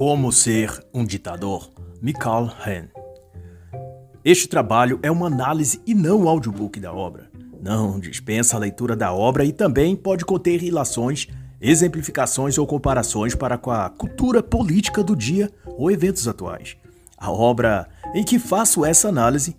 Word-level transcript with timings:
Como 0.00 0.32
Ser 0.32 0.82
um 0.94 1.04
Ditador, 1.04 1.68
Mikhail 2.00 2.50
Hen. 2.66 2.88
Este 4.24 4.48
trabalho 4.48 4.98
é 5.02 5.10
uma 5.10 5.26
análise 5.26 5.78
e 5.86 5.94
não 5.94 6.22
um 6.22 6.28
audiobook 6.30 6.80
da 6.80 6.90
obra. 6.90 7.30
Não 7.62 8.00
dispensa 8.00 8.56
a 8.56 8.58
leitura 8.58 8.96
da 8.96 9.12
obra 9.12 9.44
e 9.44 9.52
também 9.52 9.94
pode 9.94 10.24
conter 10.24 10.58
relações, 10.58 11.28
exemplificações 11.60 12.56
ou 12.56 12.66
comparações 12.66 13.34
para 13.34 13.58
com 13.58 13.70
a 13.70 13.90
cultura 13.90 14.42
política 14.42 15.02
do 15.02 15.14
dia 15.14 15.50
ou 15.66 15.90
eventos 15.90 16.26
atuais. 16.26 16.78
A 17.18 17.30
obra 17.30 17.86
em 18.14 18.24
que 18.24 18.38
faço 18.38 18.86
essa 18.86 19.10
análise 19.10 19.54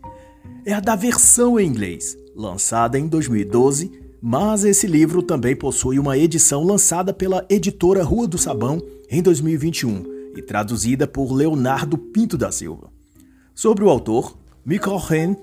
é 0.66 0.73
a 0.73 0.80
da 0.80 0.95
versão 0.95 1.59
em 1.59 1.67
inglês, 1.67 2.17
lançada 2.35 2.98
em 2.98 3.08
2012, 3.08 3.91
mas 4.20 4.66
esse 4.66 4.88
livro 4.88 5.21
também 5.21 5.55
possui 5.55 5.99
uma 5.99 6.17
edição 6.17 6.63
lançada 6.63 7.13
pela 7.13 7.45
editora 7.48 8.03
Rua 8.03 8.27
do 8.27 8.39
Sabão 8.39 8.81
em 9.08 9.21
2021 9.21 10.20
e 10.35 10.41
traduzida 10.41 11.08
por 11.08 11.31
Leonardo 11.31 11.98
Pinto 11.98 12.38
da 12.38 12.52
Silva. 12.52 12.90
Sobre 13.53 13.84
o 13.84 13.90
autor, 13.90 14.38
Michael 14.66 15.02
Hen 15.09 15.38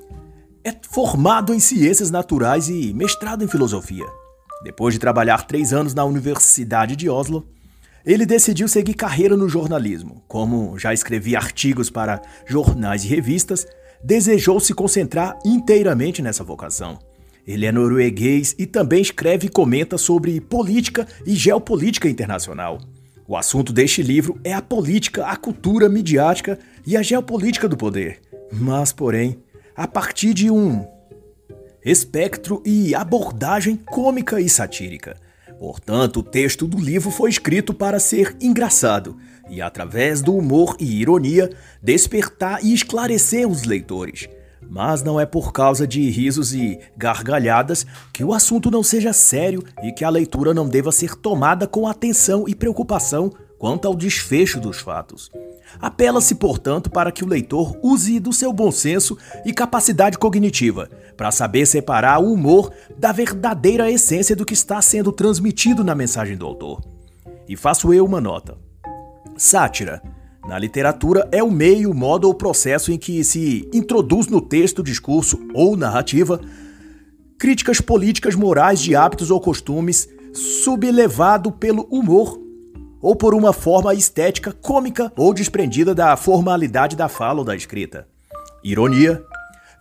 é 0.65 0.75
formado 0.89 1.55
em 1.55 1.61
ciências 1.61 2.11
naturais 2.11 2.69
e 2.69 2.93
mestrado 2.93 3.45
em 3.45 3.49
filosofia. 3.49 4.07
Depois 4.63 4.95
de 4.95 5.01
trabalhar 5.01 5.47
três 5.47 5.73
anos 5.73 5.95
na 5.95 6.05
Universidade 6.05 6.97
de 6.97 7.09
Oslo, 7.09 7.47
ele 8.05 8.27
decidiu 8.27 8.67
seguir 8.67 8.95
carreira 8.95 9.37
no 9.37 9.49
jornalismo. 9.49 10.23
Como 10.27 10.79
já 10.79 10.93
escrevia 10.93 11.39
artigos 11.39 11.91
para 11.91 12.23
jornais 12.47 13.05
e 13.05 13.09
revistas, 13.09 13.67
desejou 14.03 14.59
se 14.61 14.75
concentrar 14.75 15.39
inteiramente 15.45 16.23
nessa 16.23 16.43
vocação. 16.43 16.99
Ele 17.47 17.67
é 17.67 17.73
norueguês 17.73 18.55
e 18.59 18.67
também 18.67 19.01
escreve 19.01 19.47
e 19.47 19.51
comenta 19.51 19.97
sobre 19.97 20.41
política 20.41 21.07
e 21.27 21.35
geopolítica 21.35 22.09
internacional. 22.09 22.79
O 23.29 23.37
assunto 23.37 23.75
deste 23.75 24.03
livro 24.03 24.41
é 24.43 24.55
a 24.55 24.63
política, 24.63 25.27
a 25.27 25.37
cultura 25.37 25.87
midiática 25.87 26.59
e 26.87 26.97
a 26.97 27.03
geopolítica 27.03 27.69
do 27.69 27.77
poder, 27.77 28.23
mas, 28.51 28.91
porém, 28.91 29.39
a 29.77 29.87
partir 29.87 30.33
de 30.33 30.51
um 30.51 30.83
espectro 31.85 32.63
e 32.65 32.95
abordagem 32.95 33.77
cômica 33.77 34.41
e 34.41 34.49
satírica. 34.49 35.15
Portanto, 35.59 36.21
o 36.21 36.23
texto 36.23 36.67
do 36.67 36.79
livro 36.79 37.11
foi 37.11 37.29
escrito 37.29 37.75
para 37.75 38.01
ser 38.01 38.35
engraçado 38.41 39.19
e, 39.51 39.61
através 39.61 40.23
do 40.23 40.35
humor 40.35 40.75
e 40.81 40.99
ironia, 40.99 41.51
despertar 41.83 42.65
e 42.65 42.73
esclarecer 42.73 43.47
os 43.47 43.65
leitores. 43.65 44.27
Mas 44.69 45.03
não 45.03 45.19
é 45.19 45.25
por 45.25 45.53
causa 45.53 45.87
de 45.87 46.11
risos 46.11 46.53
e 46.53 46.79
gargalhadas 46.97 47.87
que 48.13 48.23
o 48.23 48.35
assunto 48.35 48.71
não 48.71 48.83
seja 48.83 49.13
sério 49.13 49.65
e 49.83 49.93
que 49.93 50.05
a 50.05 50.11
leitura 50.11 50.53
não 50.53 50.69
deva 50.69 50.93
ser 50.93 51.15
tomada 51.15 51.67
com 51.67 51.87
atenção 51.87 52.45
e 52.47 52.55
preocupação 52.55 53.33
quanto 53.59 53.89
ao 53.89 53.95
desfecho 53.95 54.61
dos 54.61 54.79
fatos. 54.79 55.31
Apela-se, 55.81 56.35
portanto, 56.35 56.91
para 56.91 57.13
que 57.13 57.25
o 57.25 57.29
leitor 57.29 57.77
use 57.83 58.21
do 58.21 58.33
seu 58.33 58.53
bom 58.53 58.71
senso 58.71 59.19
e 59.45 59.53
capacidade 59.53 60.19
cognitiva 60.19 60.89
para 61.17 61.31
saber 61.31 61.67
separar 61.67 62.21
o 62.21 62.33
humor 62.33 62.73
da 62.97 63.13
verdadeira 63.13 63.91
essência 63.91 64.37
do 64.37 64.45
que 64.45 64.55
está 64.55 64.81
sendo 64.81 65.13
transmitido 65.13 65.83
na 65.83 65.95
mensagem 65.95 66.37
do 66.37 66.47
autor. 66.47 66.81
E 67.49 67.57
faço 67.57 67.93
eu 67.93 68.05
uma 68.05 68.21
nota. 68.21 68.57
Sátira. 69.37 70.03
Na 70.49 70.59
literatura, 70.59 71.29
é 71.31 71.43
o 71.43 71.51
meio, 71.51 71.93
modo 71.93 72.27
ou 72.27 72.33
processo 72.33 72.91
em 72.91 72.97
que 72.97 73.23
se 73.23 73.69
introduz 73.71 74.29
no 74.29 74.41
texto, 74.41 74.83
discurso 74.83 75.39
ou 75.53 75.77
narrativa 75.77 76.41
críticas 77.39 77.83
políticas, 77.83 78.35
morais 78.35 78.81
de 78.81 78.97
hábitos 78.97 79.31
ou 79.31 79.39
costumes, 79.39 80.09
sublevado 80.33 81.53
pelo 81.53 81.83
humor 81.91 82.41
ou 82.99 83.15
por 83.15 83.35
uma 83.35 83.53
forma 83.53 83.93
estética 83.93 84.51
cômica 84.51 85.13
ou 85.19 85.35
desprendida 85.35 85.95
da 85.95 86.17
formalidade 86.17 86.97
da 86.97 87.11
fala 87.11 87.41
ou 87.41 87.45
da 87.45 87.55
escrita. 87.55 88.09
Ironia. 88.65 89.23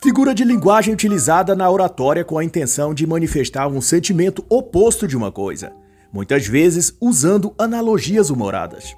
Figura 0.03 0.35
de 0.35 0.43
linguagem 0.43 0.93
utilizada 0.93 1.55
na 1.55 1.71
oratória 1.71 2.25
com 2.25 2.37
a 2.37 2.43
intenção 2.43 2.93
de 2.93 3.07
manifestar 3.07 3.69
um 3.69 3.79
sentimento 3.79 4.45
oposto 4.49 5.07
de 5.07 5.15
uma 5.15 5.31
coisa, 5.31 5.71
muitas 6.11 6.45
vezes 6.45 6.93
usando 6.99 7.55
analogias 7.57 8.29
humoradas. 8.29 8.93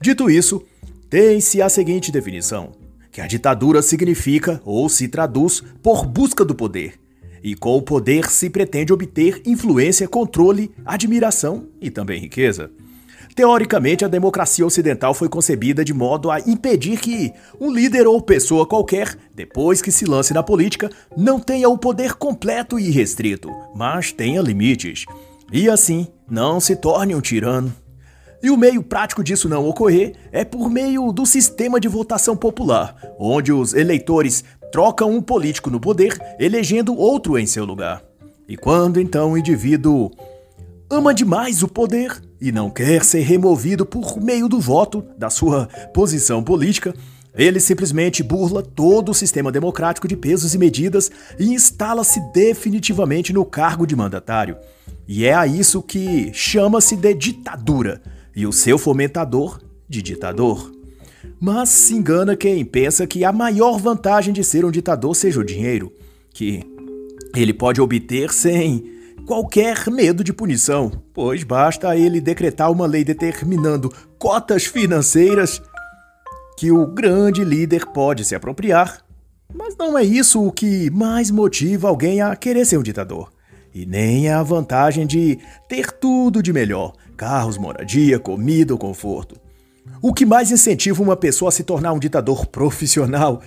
Dito 0.00 0.30
isso, 0.30 0.62
tem-se 1.08 1.62
a 1.62 1.68
seguinte 1.68 2.12
definição: 2.12 2.72
que 3.10 3.20
a 3.20 3.26
ditadura 3.26 3.82
significa 3.82 4.60
ou 4.64 4.88
se 4.88 5.08
traduz 5.08 5.62
por 5.82 6.06
busca 6.06 6.44
do 6.44 6.54
poder, 6.54 6.94
e 7.42 7.54
com 7.54 7.76
o 7.76 7.82
poder 7.82 8.30
se 8.30 8.50
pretende 8.50 8.92
obter 8.92 9.42
influência, 9.46 10.06
controle, 10.06 10.70
admiração 10.84 11.66
e 11.80 11.90
também 11.90 12.20
riqueza. 12.20 12.70
Teoricamente, 13.34 14.04
a 14.04 14.08
democracia 14.08 14.66
ocidental 14.66 15.14
foi 15.14 15.28
concebida 15.28 15.84
de 15.84 15.94
modo 15.94 16.28
a 16.28 16.40
impedir 16.40 16.98
que 16.98 17.32
um 17.60 17.72
líder 17.72 18.04
ou 18.04 18.20
pessoa 18.20 18.66
qualquer, 18.66 19.16
depois 19.32 19.80
que 19.80 19.92
se 19.92 20.04
lance 20.04 20.34
na 20.34 20.42
política, 20.42 20.90
não 21.16 21.38
tenha 21.38 21.68
o 21.68 21.78
poder 21.78 22.14
completo 22.14 22.80
e 22.80 22.90
restrito, 22.90 23.48
mas 23.76 24.10
tenha 24.10 24.42
limites. 24.42 25.04
E 25.52 25.70
assim, 25.70 26.08
não 26.28 26.58
se 26.58 26.74
torne 26.74 27.14
um 27.14 27.20
tirano. 27.20 27.72
E 28.42 28.50
o 28.50 28.56
meio 28.56 28.82
prático 28.82 29.24
disso 29.24 29.48
não 29.48 29.68
ocorrer 29.68 30.14
é 30.30 30.44
por 30.44 30.70
meio 30.70 31.10
do 31.12 31.26
sistema 31.26 31.80
de 31.80 31.88
votação 31.88 32.36
popular, 32.36 32.94
onde 33.18 33.52
os 33.52 33.74
eleitores 33.74 34.44
trocam 34.70 35.10
um 35.10 35.20
político 35.20 35.70
no 35.70 35.80
poder, 35.80 36.16
elegendo 36.38 36.96
outro 36.96 37.38
em 37.38 37.46
seu 37.46 37.64
lugar. 37.64 38.02
E 38.48 38.56
quando 38.56 39.00
então 39.00 39.32
o 39.32 39.38
indivíduo 39.38 40.10
ama 40.90 41.12
demais 41.12 41.62
o 41.62 41.68
poder 41.68 42.22
e 42.40 42.52
não 42.52 42.70
quer 42.70 43.04
ser 43.04 43.20
removido 43.20 43.84
por 43.84 44.20
meio 44.20 44.48
do 44.48 44.60
voto 44.60 45.04
da 45.18 45.28
sua 45.28 45.66
posição 45.92 46.42
política, 46.42 46.94
ele 47.34 47.60
simplesmente 47.60 48.22
burla 48.22 48.62
todo 48.62 49.10
o 49.10 49.14
sistema 49.14 49.52
democrático 49.52 50.08
de 50.08 50.16
pesos 50.16 50.54
e 50.54 50.58
medidas 50.58 51.10
e 51.38 51.52
instala-se 51.52 52.20
definitivamente 52.32 53.32
no 53.32 53.44
cargo 53.44 53.86
de 53.86 53.94
mandatário. 53.94 54.56
E 55.06 55.24
é 55.24 55.34
a 55.34 55.46
isso 55.46 55.82
que 55.82 56.32
chama-se 56.32 56.96
de 56.96 57.14
ditadura, 57.14 58.00
e 58.38 58.46
o 58.46 58.52
seu 58.52 58.78
fomentador 58.78 59.60
de 59.88 60.00
ditador. 60.00 60.72
Mas 61.40 61.70
se 61.70 61.94
engana 61.94 62.36
quem 62.36 62.64
pensa 62.64 63.04
que 63.04 63.24
a 63.24 63.32
maior 63.32 63.80
vantagem 63.80 64.32
de 64.32 64.44
ser 64.44 64.64
um 64.64 64.70
ditador 64.70 65.16
seja 65.16 65.40
o 65.40 65.44
dinheiro, 65.44 65.92
que 66.32 66.62
ele 67.34 67.52
pode 67.52 67.80
obter 67.80 68.32
sem 68.32 68.92
qualquer 69.26 69.90
medo 69.90 70.22
de 70.22 70.32
punição, 70.32 70.88
pois 71.12 71.42
basta 71.42 71.96
ele 71.96 72.20
decretar 72.20 72.70
uma 72.70 72.86
lei 72.86 73.02
determinando 73.02 73.92
cotas 74.20 74.64
financeiras 74.64 75.60
que 76.56 76.70
o 76.70 76.86
grande 76.86 77.42
líder 77.42 77.86
pode 77.86 78.24
se 78.24 78.36
apropriar. 78.36 79.04
Mas 79.52 79.76
não 79.76 79.98
é 79.98 80.04
isso 80.04 80.46
o 80.46 80.52
que 80.52 80.88
mais 80.90 81.28
motiva 81.28 81.88
alguém 81.88 82.20
a 82.20 82.36
querer 82.36 82.64
ser 82.64 82.78
um 82.78 82.84
ditador. 82.84 83.32
E 83.74 83.84
nem 83.84 84.28
a 84.28 84.44
vantagem 84.44 85.08
de 85.08 85.40
ter 85.68 85.90
tudo 85.90 86.40
de 86.40 86.52
melhor: 86.52 86.92
carros, 87.18 87.58
moradia, 87.58 88.16
comida 88.20 88.72
ou 88.72 88.78
conforto. 88.78 89.34
O 90.00 90.14
que 90.14 90.24
mais 90.24 90.52
incentiva 90.52 91.02
uma 91.02 91.16
pessoa 91.16 91.48
a 91.48 91.52
se 91.52 91.64
tornar 91.64 91.92
um 91.92 91.98
ditador 91.98 92.46
profissional 92.46 93.42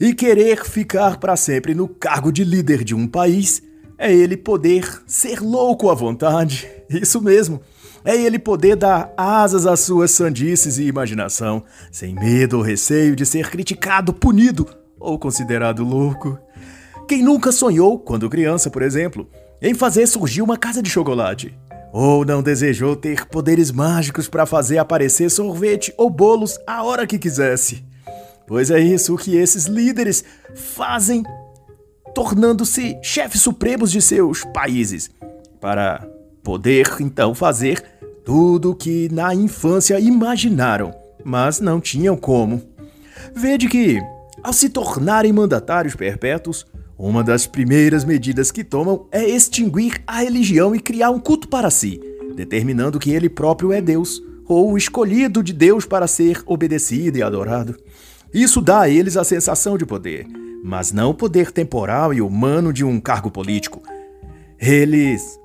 e 0.00 0.12
querer 0.12 0.64
ficar 0.64 1.18
para 1.18 1.36
sempre 1.36 1.72
no 1.72 1.86
cargo 1.86 2.32
de 2.32 2.42
líder 2.42 2.82
de 2.82 2.94
um 2.94 3.06
país 3.06 3.62
é 3.96 4.12
ele 4.12 4.36
poder 4.36 5.02
ser 5.06 5.40
louco 5.40 5.88
à 5.88 5.94
vontade. 5.94 6.68
Isso 6.90 7.22
mesmo. 7.22 7.60
É 8.04 8.16
ele 8.16 8.40
poder 8.40 8.74
dar 8.74 9.14
asas 9.16 9.64
às 9.64 9.78
suas 9.78 10.10
sandices 10.10 10.76
e 10.78 10.88
imaginação, 10.88 11.62
sem 11.92 12.12
medo 12.16 12.56
ou 12.56 12.62
receio 12.62 13.14
de 13.14 13.24
ser 13.24 13.48
criticado, 13.48 14.12
punido 14.12 14.66
ou 14.98 15.16
considerado 15.16 15.84
louco. 15.84 16.36
Quem 17.06 17.22
nunca 17.22 17.52
sonhou, 17.52 17.96
quando 18.00 18.28
criança, 18.28 18.68
por 18.68 18.82
exemplo, 18.82 19.28
em 19.60 19.72
fazer 19.72 20.08
surgir 20.08 20.42
uma 20.42 20.56
casa 20.56 20.82
de 20.82 20.90
chocolate? 20.90 21.56
Ou 21.92 22.24
não 22.24 22.42
desejou 22.42 22.96
ter 22.96 23.26
poderes 23.26 23.70
mágicos 23.70 24.26
para 24.26 24.46
fazer 24.46 24.78
aparecer 24.78 25.30
sorvete 25.30 25.92
ou 25.98 26.08
bolos 26.08 26.58
a 26.66 26.82
hora 26.82 27.06
que 27.06 27.18
quisesse? 27.18 27.84
Pois 28.46 28.70
é 28.70 28.80
isso 28.80 29.16
que 29.16 29.36
esses 29.36 29.66
líderes 29.66 30.24
fazem 30.54 31.22
tornando-se 32.14 32.98
chefes 33.02 33.42
supremos 33.42 33.90
de 33.90 34.00
seus 34.00 34.44
países, 34.44 35.10
para 35.60 36.06
poder 36.42 36.96
então 37.00 37.34
fazer 37.34 37.82
tudo 38.24 38.70
o 38.70 38.74
que 38.74 39.08
na 39.12 39.34
infância 39.34 39.98
imaginaram, 39.98 40.94
mas 41.24 41.60
não 41.60 41.80
tinham 41.80 42.16
como. 42.16 42.62
Vede 43.34 43.68
que, 43.68 44.00
ao 44.42 44.52
se 44.52 44.68
tornarem 44.68 45.32
mandatários 45.32 45.94
perpétuos, 45.94 46.66
uma 47.08 47.24
das 47.24 47.48
primeiras 47.48 48.04
medidas 48.04 48.52
que 48.52 48.62
tomam 48.62 49.08
é 49.10 49.24
extinguir 49.24 50.00
a 50.06 50.20
religião 50.20 50.72
e 50.72 50.78
criar 50.78 51.10
um 51.10 51.18
culto 51.18 51.48
para 51.48 51.68
si, 51.68 52.00
determinando 52.36 53.00
que 53.00 53.10
ele 53.10 53.28
próprio 53.28 53.72
é 53.72 53.80
Deus, 53.80 54.22
ou 54.46 54.70
o 54.70 54.78
escolhido 54.78 55.42
de 55.42 55.52
Deus 55.52 55.84
para 55.84 56.06
ser 56.06 56.40
obedecido 56.46 57.18
e 57.18 57.22
adorado. 57.22 57.76
Isso 58.32 58.60
dá 58.60 58.82
a 58.82 58.88
eles 58.88 59.16
a 59.16 59.24
sensação 59.24 59.76
de 59.76 59.84
poder, 59.84 60.28
mas 60.62 60.92
não 60.92 61.10
o 61.10 61.14
poder 61.14 61.50
temporal 61.50 62.14
e 62.14 62.22
humano 62.22 62.72
de 62.72 62.84
um 62.84 63.00
cargo 63.00 63.32
político. 63.32 63.82
Eles 64.56 65.40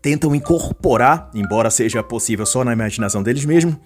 tentam 0.00 0.34
incorporar, 0.34 1.30
embora 1.32 1.70
seja 1.70 2.02
possível 2.02 2.44
só 2.44 2.64
na 2.64 2.72
imaginação 2.72 3.22
deles 3.22 3.44
mesmos, 3.44 3.76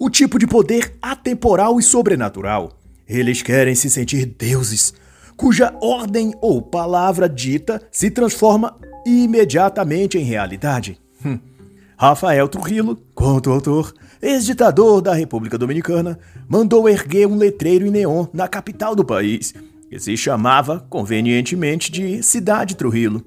o 0.00 0.10
tipo 0.10 0.36
de 0.36 0.48
poder 0.48 0.96
atemporal 1.00 1.78
e 1.78 1.82
sobrenatural. 1.84 2.76
Eles 3.08 3.40
querem 3.40 3.76
se 3.76 3.88
sentir 3.88 4.26
deuses, 4.26 4.92
cuja 5.40 5.74
ordem 5.80 6.34
ou 6.42 6.60
palavra 6.60 7.26
dita 7.26 7.80
se 7.90 8.10
transforma 8.10 8.76
imediatamente 9.06 10.18
em 10.18 10.22
realidade. 10.22 11.00
Hum. 11.24 11.38
Rafael 11.96 12.46
Trujillo, 12.46 12.98
quanto 13.14 13.50
autor, 13.50 13.94
ex-ditador 14.20 15.00
da 15.00 15.14
República 15.14 15.56
Dominicana, 15.56 16.18
mandou 16.46 16.86
erguer 16.86 17.26
um 17.26 17.38
letreiro 17.38 17.86
em 17.86 17.90
neon 17.90 18.26
na 18.34 18.46
capital 18.46 18.94
do 18.94 19.02
país, 19.02 19.54
que 19.88 19.98
se 19.98 20.14
chamava, 20.14 20.86
convenientemente, 20.90 21.90
de 21.90 22.22
Cidade 22.22 22.76
Trujillo, 22.76 23.24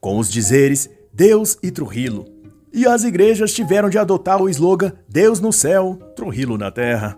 com 0.00 0.18
os 0.18 0.28
dizeres 0.28 0.90
Deus 1.12 1.56
e 1.62 1.70
Trujillo. 1.70 2.24
E 2.72 2.84
as 2.84 3.04
igrejas 3.04 3.54
tiveram 3.54 3.88
de 3.88 3.96
adotar 3.96 4.42
o 4.42 4.48
slogan 4.48 4.92
Deus 5.08 5.38
no 5.38 5.52
céu, 5.52 6.00
Trujillo 6.16 6.58
na 6.58 6.72
terra. 6.72 7.16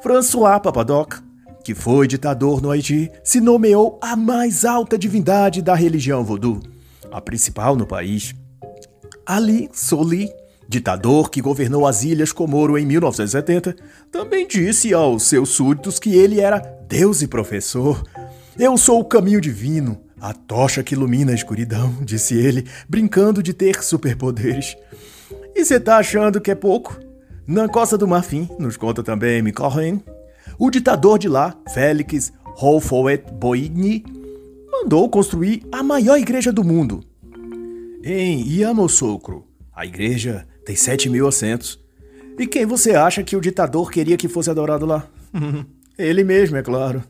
François 0.00 0.60
Papadoc, 0.60 1.20
que 1.62 1.74
foi 1.74 2.06
ditador 2.06 2.60
no 2.60 2.70
Haiti, 2.70 3.10
se 3.22 3.40
nomeou 3.40 3.98
a 4.02 4.16
mais 4.16 4.64
alta 4.64 4.98
divindade 4.98 5.62
da 5.62 5.74
religião 5.74 6.24
voodoo, 6.24 6.60
a 7.10 7.20
principal 7.20 7.76
no 7.76 7.86
país. 7.86 8.34
Ali 9.24 9.68
Soli, 9.72 10.30
ditador 10.68 11.30
que 11.30 11.40
governou 11.40 11.86
as 11.86 12.02
Ilhas 12.02 12.32
Comoro 12.32 12.76
em 12.76 12.84
1970, 12.84 13.76
também 14.10 14.46
disse 14.46 14.92
aos 14.92 15.24
seus 15.24 15.50
súditos 15.50 15.98
que 15.98 16.14
ele 16.16 16.40
era 16.40 16.58
Deus 16.88 17.22
e 17.22 17.28
professor. 17.28 18.02
Eu 18.58 18.76
sou 18.76 19.00
o 19.00 19.04
caminho 19.04 19.40
divino, 19.40 20.00
a 20.20 20.32
tocha 20.32 20.82
que 20.82 20.94
ilumina 20.94 21.32
a 21.32 21.34
escuridão, 21.34 21.94
disse 22.02 22.34
ele, 22.34 22.66
brincando 22.88 23.42
de 23.42 23.52
ter 23.52 23.82
superpoderes. 23.82 24.76
E 25.54 25.64
você 25.64 25.78
tá 25.78 25.98
achando 25.98 26.40
que 26.40 26.50
é 26.50 26.54
pouco? 26.54 26.98
Na 27.46 27.68
Costa 27.68 27.98
do 27.98 28.06
Marfim, 28.06 28.48
nos 28.58 28.76
conta 28.76 29.02
também 29.02 29.42
Micorren, 29.42 30.02
o 30.64 30.70
ditador 30.70 31.18
de 31.18 31.28
lá, 31.28 31.56
Félix 31.74 32.32
Houphouët 32.56 33.32
Boigny, 33.32 34.04
mandou 34.70 35.08
construir 35.08 35.66
a 35.72 35.82
maior 35.82 36.16
igreja 36.16 36.52
do 36.52 36.62
mundo. 36.62 37.02
Em 38.04 38.48
Yamoussoukro, 38.48 39.44
a 39.74 39.84
igreja 39.84 40.46
tem 40.64 40.76
7 40.76 41.10
mil 41.10 41.26
assentos. 41.26 41.80
E 42.38 42.46
quem 42.46 42.64
você 42.64 42.92
acha 42.92 43.24
que 43.24 43.34
o 43.34 43.40
ditador 43.40 43.90
queria 43.90 44.16
que 44.16 44.28
fosse 44.28 44.50
adorado 44.50 44.86
lá? 44.86 45.08
Ele 45.98 46.22
mesmo, 46.22 46.56
é 46.56 46.62
claro. 46.62 47.02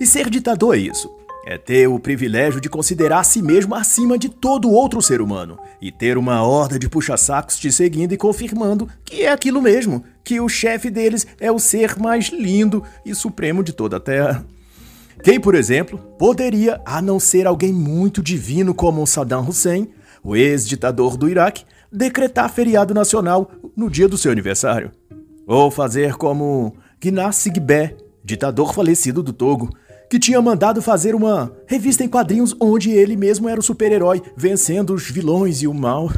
E 0.00 0.04
ser 0.04 0.28
ditador 0.28 0.74
é 0.74 0.78
isso 0.78 1.08
é 1.46 1.58
ter 1.58 1.86
o 1.86 1.98
privilégio 1.98 2.60
de 2.60 2.70
considerar 2.70 3.20
a 3.20 3.24
si 3.24 3.42
mesmo 3.42 3.74
acima 3.74 4.18
de 4.18 4.30
todo 4.30 4.70
outro 4.70 5.02
ser 5.02 5.20
humano 5.20 5.58
e 5.80 5.92
ter 5.92 6.16
uma 6.16 6.42
horda 6.42 6.78
de 6.78 6.88
puxa-sacos 6.88 7.58
te 7.58 7.70
seguindo 7.70 8.12
e 8.12 8.16
confirmando 8.16 8.88
que 9.04 9.22
é 9.22 9.30
aquilo 9.30 9.60
mesmo, 9.60 10.02
que 10.24 10.40
o 10.40 10.48
chefe 10.48 10.88
deles 10.88 11.26
é 11.38 11.52
o 11.52 11.58
ser 11.58 11.98
mais 11.98 12.30
lindo 12.30 12.82
e 13.04 13.14
supremo 13.14 13.62
de 13.62 13.72
toda 13.72 13.98
a 13.98 14.00
Terra. 14.00 14.44
Quem, 15.22 15.38
por 15.38 15.54
exemplo, 15.54 15.98
poderia, 16.18 16.80
a 16.84 17.00
não 17.00 17.20
ser 17.20 17.46
alguém 17.46 17.72
muito 17.72 18.22
divino 18.22 18.74
como 18.74 19.06
Saddam 19.06 19.46
Hussein, 19.46 19.90
o 20.22 20.34
ex-ditador 20.34 21.16
do 21.16 21.28
Iraque, 21.28 21.64
decretar 21.92 22.50
feriado 22.50 22.94
nacional 22.94 23.50
no 23.76 23.90
dia 23.90 24.08
do 24.08 24.18
seu 24.18 24.32
aniversário? 24.32 24.90
Ou 25.46 25.70
fazer 25.70 26.14
como 26.14 26.74
Sigbé, 27.32 27.94
ditador 28.24 28.72
falecido 28.72 29.22
do 29.22 29.32
Togo, 29.32 29.70
que 30.14 30.18
tinha 30.20 30.40
mandado 30.40 30.80
fazer 30.80 31.12
uma 31.12 31.52
revista 31.66 32.04
em 32.04 32.08
quadrinhos 32.08 32.54
onde 32.60 32.88
ele 32.92 33.16
mesmo 33.16 33.48
era 33.48 33.58
o 33.58 33.62
super-herói, 33.62 34.22
vencendo 34.36 34.94
os 34.94 35.10
vilões 35.10 35.60
e 35.60 35.66
o 35.66 35.74
mal. 35.74 36.08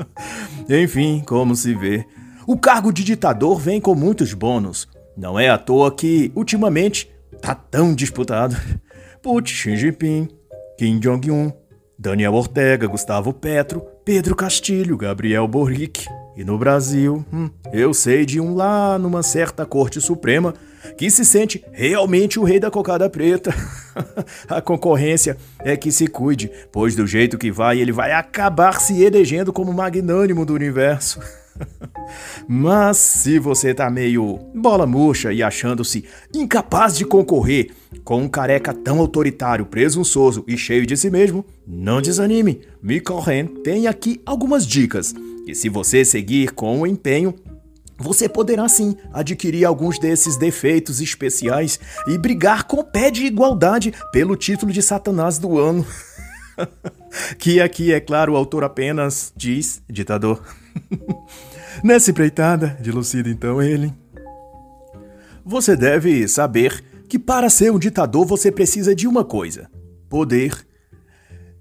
Enfim, 0.66 1.22
como 1.26 1.54
se 1.54 1.74
vê, 1.74 2.06
o 2.46 2.56
cargo 2.56 2.90
de 2.90 3.04
ditador 3.04 3.60
vem 3.60 3.82
com 3.82 3.94
muitos 3.94 4.32
bônus. 4.32 4.88
Não 5.14 5.38
é 5.38 5.50
à 5.50 5.58
toa 5.58 5.94
que, 5.94 6.32
ultimamente, 6.34 7.10
tá 7.42 7.54
tão 7.54 7.94
disputado. 7.94 8.56
Putz, 9.22 9.50
Xi 9.50 9.76
Jinping, 9.76 10.30
Kim 10.78 10.98
Jong-un, 10.98 11.52
Daniel 11.98 12.32
Ortega, 12.32 12.86
Gustavo 12.86 13.34
Petro, 13.34 13.82
Pedro 14.06 14.34
Castilho, 14.34 14.96
Gabriel 14.96 15.46
Boric. 15.46 16.06
E 16.34 16.42
no 16.42 16.56
Brasil, 16.56 17.26
hum, 17.30 17.50
eu 17.74 17.92
sei 17.92 18.24
de 18.24 18.40
um 18.40 18.54
lá 18.54 18.98
numa 18.98 19.22
certa 19.22 19.66
Corte 19.66 20.00
Suprema 20.00 20.54
que 20.96 21.10
se 21.10 21.24
sente 21.24 21.64
realmente 21.72 22.38
o 22.38 22.44
rei 22.44 22.60
da 22.60 22.70
cocada 22.70 23.08
preta. 23.08 23.54
a 24.48 24.60
concorrência 24.60 25.36
é 25.60 25.76
que 25.76 25.90
se 25.90 26.06
cuide, 26.06 26.50
pois 26.72 26.94
do 26.94 27.06
jeito 27.06 27.38
que 27.38 27.50
vai, 27.50 27.80
ele 27.80 27.92
vai 27.92 28.12
acabar 28.12 28.80
se 28.80 29.02
elegendo 29.02 29.52
como 29.52 29.72
magnânimo 29.72 30.44
do 30.44 30.54
universo. 30.54 31.20
Mas 32.46 32.96
se 32.96 33.38
você 33.38 33.74
tá 33.74 33.90
meio 33.90 34.38
bola 34.54 34.86
murcha 34.86 35.32
e 35.32 35.42
achando-se 35.42 36.04
incapaz 36.34 36.96
de 36.96 37.04
concorrer 37.04 37.70
com 38.04 38.22
um 38.22 38.28
careca 38.28 38.72
tão 38.72 38.98
autoritário, 39.00 39.66
presunçoso 39.66 40.44
e 40.46 40.56
cheio 40.56 40.86
de 40.86 40.96
si 40.96 41.10
mesmo, 41.10 41.44
não 41.66 42.00
desanime. 42.00 42.60
Michael 42.82 43.20
Ren 43.20 43.46
tem 43.62 43.86
aqui 43.86 44.20
algumas 44.24 44.66
dicas 44.66 45.14
que 45.44 45.54
se 45.54 45.68
você 45.68 46.04
seguir 46.04 46.52
com 46.52 46.80
o 46.80 46.86
empenho, 46.86 47.34
você 47.98 48.28
poderá 48.28 48.68
sim 48.68 48.96
adquirir 49.12 49.64
alguns 49.64 49.98
desses 49.98 50.36
defeitos 50.36 51.00
especiais 51.00 51.80
e 52.06 52.16
brigar 52.16 52.64
com 52.64 52.84
pé 52.84 53.10
de 53.10 53.26
igualdade 53.26 53.92
pelo 54.12 54.36
título 54.36 54.72
de 54.72 54.80
Satanás 54.80 55.38
do 55.38 55.58
ano. 55.58 55.84
que 57.38 57.60
aqui, 57.60 57.92
é 57.92 58.00
claro, 58.00 58.34
o 58.34 58.36
autor 58.36 58.62
apenas 58.62 59.32
diz 59.36 59.82
ditador. 59.90 60.42
Nessa 61.82 62.12
empreitada, 62.12 62.78
dilucida 62.80 63.28
então 63.28 63.60
ele. 63.60 63.92
Você 65.44 65.76
deve 65.76 66.28
saber 66.28 66.84
que 67.08 67.18
para 67.18 67.50
ser 67.50 67.72
um 67.72 67.78
ditador 67.78 68.24
você 68.24 68.52
precisa 68.52 68.94
de 68.94 69.08
uma 69.08 69.24
coisa: 69.24 69.68
poder. 70.08 70.66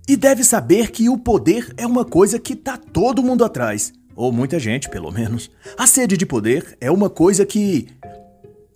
E 0.08 0.16
deve 0.16 0.44
saber 0.44 0.92
que 0.92 1.10
o 1.10 1.18
poder 1.18 1.74
é 1.78 1.86
uma 1.86 2.06
coisa 2.06 2.40
que 2.40 2.56
tá 2.56 2.78
todo 2.78 3.24
mundo 3.24 3.44
atrás 3.44 3.92
ou 4.18 4.32
muita 4.32 4.60
gente, 4.60 4.90
pelo 4.90 5.12
menos. 5.12 5.50
A 5.78 5.86
sede 5.86 6.18
de 6.18 6.26
poder 6.26 6.76
é 6.82 6.90
uma 6.90 7.10
coisa 7.10 7.46
que 7.46 7.88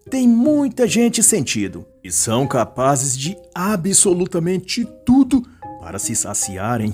tem 0.09 0.27
muita 0.27 0.87
gente 0.87 1.23
sentido 1.23 1.85
e 2.03 2.11
são 2.11 2.45
capazes 2.45 3.17
de 3.17 3.35
absolutamente 3.53 4.85
tudo 5.03 5.41
para 5.79 5.97
se 5.97 6.15
saciarem. 6.15 6.93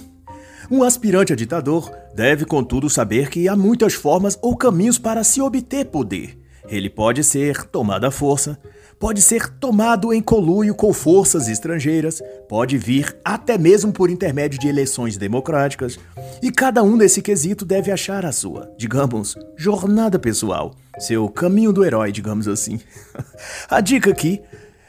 Um 0.72 0.82
aspirante 0.82 1.34
a 1.34 1.36
ditador 1.36 1.92
deve, 2.16 2.46
contudo, 2.46 2.90
saber 2.90 3.30
que 3.30 3.48
há 3.50 3.56
muitas 3.56 3.94
formas 3.94 4.40
ou 4.42 4.56
caminhos 4.56 4.98
para 4.98 5.24
se 5.24 5.42
obter 5.42 5.86
poder. 5.86 6.38
Ele 6.70 6.90
pode 6.90 7.24
ser 7.24 7.66
tomado 7.66 8.06
à 8.06 8.12
força, 8.12 8.60
pode 9.00 9.22
ser 9.22 9.50
tomado 9.60 10.14
em 10.14 10.22
coluio 10.22 10.74
com 10.74 10.92
forças 10.92 11.48
estrangeiras, 11.48 12.22
pode 12.50 12.78
vir 12.78 13.16
até 13.24 13.58
mesmo 13.58 13.92
por 13.92 14.10
intermédio 14.10 14.60
de 14.60 14.68
eleições 14.68 15.18
democráticas, 15.18 16.00
e 16.42 16.52
cada 16.52 16.84
um 16.84 16.96
nesse 16.96 17.22
quesito 17.22 17.66
deve 17.66 17.92
achar 17.92 18.26
a 18.26 18.32
sua, 18.32 18.72
digamos, 18.78 19.36
jornada 19.56 20.18
pessoal, 20.18 20.76
seu 21.00 21.30
caminho 21.30 21.72
do 21.72 21.86
herói, 21.86 22.12
digamos 22.12 22.48
assim. 22.48 22.80
a 23.70 23.82
dica 23.82 24.12
aqui 24.12 24.42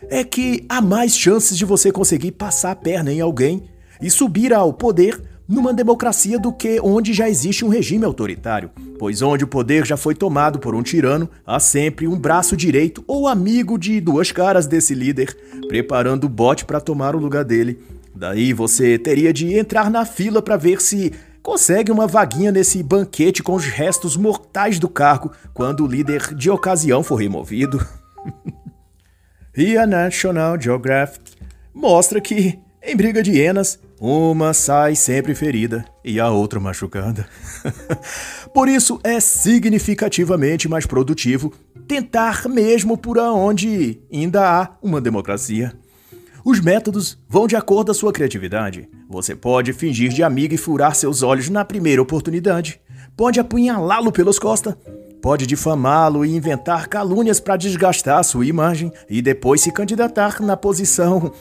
é 0.08 0.24
que 0.24 0.64
há 0.68 0.80
mais 0.80 1.16
chances 1.16 1.56
de 1.56 1.64
você 1.64 1.92
conseguir 1.92 2.32
passar 2.32 2.70
a 2.70 2.76
perna 2.76 3.12
em 3.12 3.20
alguém 3.20 3.68
e 4.00 4.10
subir 4.10 4.52
ao 4.52 4.72
poder 4.72 5.20
numa 5.48 5.72
democracia 5.72 6.38
do 6.38 6.52
que 6.52 6.78
onde 6.80 7.14
já 7.14 7.26
existe 7.26 7.64
um 7.64 7.68
regime 7.68 8.04
autoritário, 8.04 8.70
pois 8.98 9.22
onde 9.22 9.44
o 9.44 9.48
poder 9.48 9.86
já 9.86 9.96
foi 9.96 10.14
tomado 10.14 10.58
por 10.58 10.74
um 10.74 10.82
tirano, 10.82 11.28
há 11.46 11.58
sempre 11.58 12.06
um 12.06 12.18
braço 12.18 12.54
direito 12.54 13.02
ou 13.06 13.26
amigo 13.26 13.78
de 13.78 13.98
duas 13.98 14.30
caras 14.30 14.66
desse 14.66 14.94
líder, 14.94 15.34
preparando 15.66 16.24
o 16.24 16.28
bote 16.28 16.66
para 16.66 16.80
tomar 16.80 17.16
o 17.16 17.18
lugar 17.18 17.44
dele. 17.44 17.80
Daí 18.14 18.52
você 18.52 18.98
teria 18.98 19.32
de 19.32 19.54
entrar 19.56 19.90
na 19.90 20.04
fila 20.04 20.42
para 20.42 20.56
ver 20.56 20.82
se 20.82 21.12
consegue 21.42 21.90
uma 21.90 22.06
vaguinha 22.06 22.52
nesse 22.52 22.82
banquete 22.82 23.42
com 23.42 23.54
os 23.54 23.64
restos 23.64 24.16
mortais 24.18 24.78
do 24.78 24.88
cargo 24.88 25.32
quando 25.54 25.82
o 25.82 25.86
líder 25.86 26.34
de 26.34 26.50
ocasião 26.50 27.02
for 27.02 27.16
removido. 27.16 27.82
e 29.56 29.78
a 29.78 29.86
National 29.86 30.60
Geographic 30.60 31.32
mostra 31.72 32.20
que, 32.20 32.58
em 32.82 32.94
briga 32.94 33.22
de 33.22 33.30
hienas, 33.30 33.78
uma 34.00 34.52
sai 34.52 34.94
sempre 34.94 35.34
ferida 35.34 35.84
e 36.04 36.20
a 36.20 36.30
outra 36.30 36.60
machucada. 36.60 37.26
por 38.54 38.68
isso 38.68 39.00
é 39.02 39.18
significativamente 39.18 40.68
mais 40.68 40.86
produtivo 40.86 41.52
tentar 41.86 42.48
mesmo 42.48 42.96
por 42.96 43.18
onde 43.18 44.00
ainda 44.12 44.48
há 44.48 44.76
uma 44.82 45.00
democracia. 45.00 45.72
Os 46.44 46.60
métodos 46.60 47.18
vão 47.28 47.46
de 47.46 47.56
acordo 47.56 47.86
com 47.86 47.92
a 47.92 47.94
sua 47.94 48.12
criatividade. 48.12 48.88
Você 49.08 49.34
pode 49.34 49.72
fingir 49.72 50.10
de 50.10 50.22
amigo 50.22 50.54
e 50.54 50.58
furar 50.58 50.94
seus 50.94 51.22
olhos 51.22 51.48
na 51.48 51.64
primeira 51.64 52.00
oportunidade. 52.00 52.80
Pode 53.16 53.40
apunhalá-lo 53.40 54.12
pelas 54.12 54.38
costas. 54.38 54.74
Pode 55.20 55.46
difamá-lo 55.46 56.24
e 56.24 56.34
inventar 56.34 56.86
calúnias 56.86 57.40
para 57.40 57.56
desgastar 57.56 58.22
sua 58.22 58.46
imagem 58.46 58.92
e 59.10 59.20
depois 59.20 59.60
se 59.60 59.72
candidatar 59.72 60.40
na 60.40 60.56
posição 60.56 61.32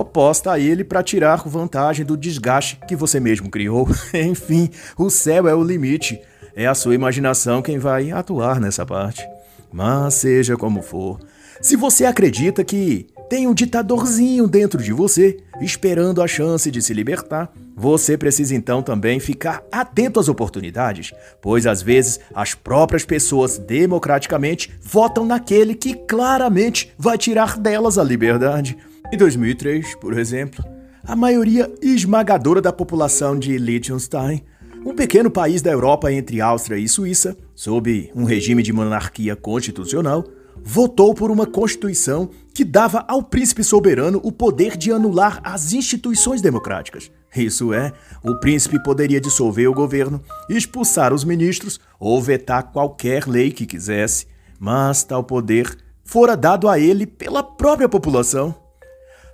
oposta 0.00 0.52
a 0.52 0.58
ele 0.58 0.84
para 0.84 1.02
tirar 1.02 1.48
vantagem 1.48 2.04
do 2.04 2.16
desgaste 2.16 2.78
que 2.86 2.96
você 2.96 3.20
mesmo 3.20 3.50
criou. 3.50 3.88
Enfim, 4.14 4.70
o 4.96 5.10
céu 5.10 5.48
é 5.48 5.54
o 5.54 5.62
limite. 5.62 6.20
é 6.54 6.66
a 6.66 6.74
sua 6.74 6.94
imaginação 6.94 7.62
quem 7.62 7.78
vai 7.78 8.10
atuar 8.10 8.60
nessa 8.60 8.84
parte. 8.84 9.26
Mas 9.72 10.14
seja 10.14 10.56
como 10.56 10.82
for, 10.82 11.18
se 11.60 11.76
você 11.76 12.04
acredita 12.04 12.64
que 12.64 13.06
tem 13.30 13.46
um 13.46 13.54
ditadorzinho 13.54 14.46
dentro 14.46 14.82
de 14.82 14.92
você, 14.92 15.38
esperando 15.60 16.20
a 16.20 16.26
chance 16.26 16.70
de 16.70 16.82
se 16.82 16.92
libertar, 16.92 17.50
você 17.74 18.18
precisa 18.18 18.54
então 18.54 18.82
também 18.82 19.18
ficar 19.18 19.62
atento 19.72 20.20
às 20.20 20.28
oportunidades, 20.28 21.12
pois 21.40 21.66
às 21.66 21.80
vezes 21.80 22.20
as 22.34 22.52
próprias 22.52 23.06
pessoas 23.06 23.56
democraticamente 23.56 24.70
votam 24.82 25.24
naquele 25.24 25.74
que 25.74 25.94
claramente 25.94 26.92
vai 26.98 27.16
tirar 27.16 27.56
delas 27.56 27.96
a 27.96 28.04
liberdade. 28.04 28.76
Em 29.12 29.16
2003, 29.18 29.94
por 29.96 30.18
exemplo, 30.18 30.64
a 31.04 31.14
maioria 31.14 31.70
esmagadora 31.82 32.62
da 32.62 32.72
população 32.72 33.38
de 33.38 33.58
Liechtenstein 33.58 34.42
um 34.86 34.94
pequeno 34.94 35.30
país 35.30 35.60
da 35.60 35.70
Europa 35.70 36.10
entre 36.10 36.40
Áustria 36.40 36.78
e 36.78 36.88
Suíça, 36.88 37.36
sob 37.54 38.10
um 38.16 38.24
regime 38.24 38.62
de 38.62 38.72
monarquia 38.72 39.36
constitucional, 39.36 40.24
votou 40.64 41.14
por 41.14 41.30
uma 41.30 41.46
constituição 41.46 42.30
que 42.54 42.64
dava 42.64 43.04
ao 43.06 43.22
príncipe 43.22 43.62
soberano 43.62 44.18
o 44.24 44.32
poder 44.32 44.78
de 44.78 44.90
anular 44.90 45.40
as 45.44 45.74
instituições 45.74 46.40
democráticas. 46.40 47.10
Isso 47.36 47.72
é, 47.72 47.92
o 48.24 48.40
príncipe 48.40 48.82
poderia 48.82 49.20
dissolver 49.20 49.68
o 49.68 49.74
governo, 49.74 50.22
expulsar 50.48 51.12
os 51.12 51.22
ministros 51.22 51.78
ou 52.00 52.20
vetar 52.20 52.72
qualquer 52.72 53.28
lei 53.28 53.52
que 53.52 53.66
quisesse, 53.66 54.26
mas 54.58 55.04
tal 55.04 55.22
poder 55.22 55.76
fora 56.02 56.34
dado 56.34 56.66
a 56.66 56.78
ele 56.78 57.06
pela 57.06 57.42
própria 57.42 57.90
população. 57.90 58.54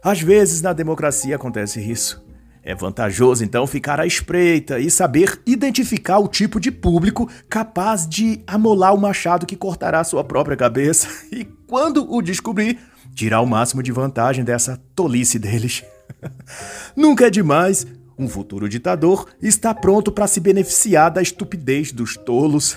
Às 0.03 0.21
vezes 0.21 0.63
na 0.63 0.73
democracia 0.73 1.37
acontece 1.37 1.81
isso. 1.81 2.25
É 2.63 2.75
vantajoso 2.75 3.43
então 3.43 3.67
ficar 3.67 3.99
à 3.99 4.07
espreita 4.07 4.79
e 4.79 4.91
saber 4.91 5.41
identificar 5.47 6.19
o 6.19 6.29
tipo 6.29 6.61
de 6.61 6.71
público 6.71 7.29
capaz 7.49 8.07
de 8.07 8.43
amolar 8.47 8.95
o 8.95 9.01
machado 9.01 9.47
que 9.47 9.57
cortará 9.57 10.05
sua 10.05 10.23
própria 10.23 10.57
cabeça 10.57 11.09
e, 11.33 11.45
quando 11.67 12.13
o 12.13 12.21
descobrir, 12.21 12.79
tirar 13.15 13.41
o 13.41 13.47
máximo 13.47 13.83
de 13.83 13.91
vantagem 13.91 14.45
dessa 14.45 14.79
tolice 14.95 15.39
deles. 15.39 15.83
Nunca 16.95 17.27
é 17.27 17.31
demais. 17.31 17.87
Um 18.19 18.29
futuro 18.29 18.69
ditador 18.69 19.27
está 19.41 19.73
pronto 19.73 20.11
para 20.11 20.27
se 20.27 20.41
beneficiar 20.41 21.11
da 21.11 21.23
estupidez 21.23 21.91
dos 21.93 22.17
tolos. 22.17 22.77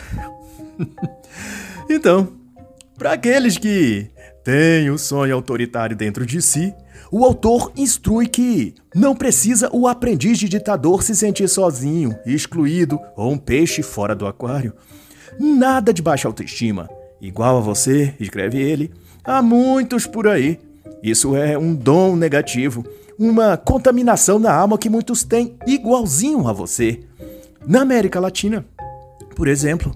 então, 1.89 2.29
para 2.97 3.13
aqueles 3.13 3.57
que 3.57 4.09
têm 4.43 4.89
o 4.89 4.97
sonho 4.97 5.35
autoritário 5.35 5.95
dentro 5.95 6.25
de 6.25 6.41
si, 6.41 6.73
o 7.11 7.25
autor 7.25 7.71
instrui 7.75 8.27
que 8.27 8.73
não 8.95 9.15
precisa 9.15 9.69
o 9.73 9.87
aprendiz 9.87 10.39
de 10.39 10.47
ditador 10.47 11.03
se 11.03 11.15
sentir 11.15 11.47
sozinho, 11.49 12.15
excluído 12.25 12.99
ou 13.15 13.31
um 13.31 13.37
peixe 13.37 13.83
fora 13.83 14.15
do 14.15 14.25
aquário. 14.25 14.73
Nada 15.39 15.93
de 15.93 16.01
baixa 16.01 16.27
autoestima. 16.27 16.89
Igual 17.19 17.57
a 17.57 17.61
você, 17.61 18.15
escreve 18.19 18.59
ele, 18.59 18.91
há 19.23 19.41
muitos 19.41 20.07
por 20.07 20.27
aí. 20.27 20.59
Isso 21.03 21.35
é 21.35 21.57
um 21.57 21.75
dom 21.75 22.15
negativo, 22.15 22.85
uma 23.17 23.57
contaminação 23.57 24.39
na 24.39 24.53
alma 24.53 24.77
que 24.77 24.89
muitos 24.89 25.23
têm 25.23 25.55
igualzinho 25.67 26.47
a 26.47 26.53
você. 26.53 27.01
Na 27.67 27.81
América 27.81 28.19
Latina, 28.19 28.65
por 29.35 29.47
exemplo, 29.47 29.95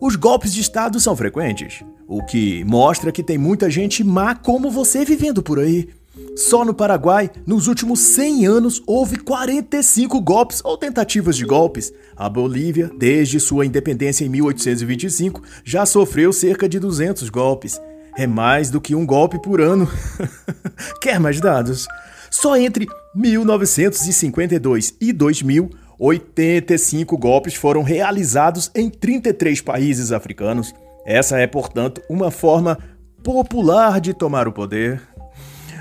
os 0.00 0.16
golpes 0.16 0.54
de 0.54 0.60
Estado 0.60 0.98
são 1.00 1.16
frequentes, 1.16 1.82
o 2.06 2.24
que 2.24 2.64
mostra 2.64 3.12
que 3.12 3.22
tem 3.22 3.38
muita 3.38 3.70
gente 3.70 4.04
má 4.04 4.34
como 4.34 4.70
você 4.70 5.04
vivendo 5.04 5.42
por 5.42 5.58
aí. 5.58 5.88
Só 6.36 6.64
no 6.64 6.74
Paraguai, 6.74 7.30
nos 7.46 7.66
últimos 7.66 8.00
100 8.00 8.46
anos, 8.46 8.82
houve 8.86 9.18
45 9.18 10.20
golpes 10.20 10.60
ou 10.64 10.76
tentativas 10.76 11.36
de 11.36 11.44
golpes. 11.44 11.92
A 12.16 12.28
Bolívia, 12.28 12.90
desde 12.96 13.40
sua 13.40 13.66
independência 13.66 14.24
em 14.24 14.28
1825, 14.28 15.42
já 15.64 15.84
sofreu 15.86 16.32
cerca 16.32 16.68
de 16.68 16.78
200 16.78 17.28
golpes. 17.30 17.80
É 18.16 18.26
mais 18.26 18.70
do 18.70 18.80
que 18.80 18.94
um 18.94 19.04
golpe 19.04 19.40
por 19.40 19.60
ano. 19.60 19.90
Quer 21.00 21.18
mais 21.18 21.40
dados? 21.40 21.86
Só 22.30 22.56
entre 22.56 22.86
1952 23.14 24.94
e 25.00 25.12
2000, 25.12 25.70
85 25.98 27.16
golpes 27.16 27.54
foram 27.54 27.82
realizados 27.82 28.70
em 28.74 28.90
33 28.90 29.60
países 29.60 30.12
africanos. 30.12 30.72
Essa 31.04 31.38
é, 31.38 31.46
portanto, 31.46 32.02
uma 32.08 32.30
forma 32.30 32.78
popular 33.22 34.00
de 34.00 34.14
tomar 34.14 34.48
o 34.48 34.52
poder. 34.52 35.02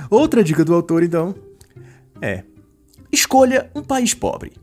Outra 0.09 0.43
dica 0.43 0.63
do 0.65 0.73
autor, 0.73 1.03
então, 1.03 1.33
é: 2.21 2.43
escolha 3.11 3.69
um 3.75 3.81
país 3.81 4.13
pobre. 4.13 4.53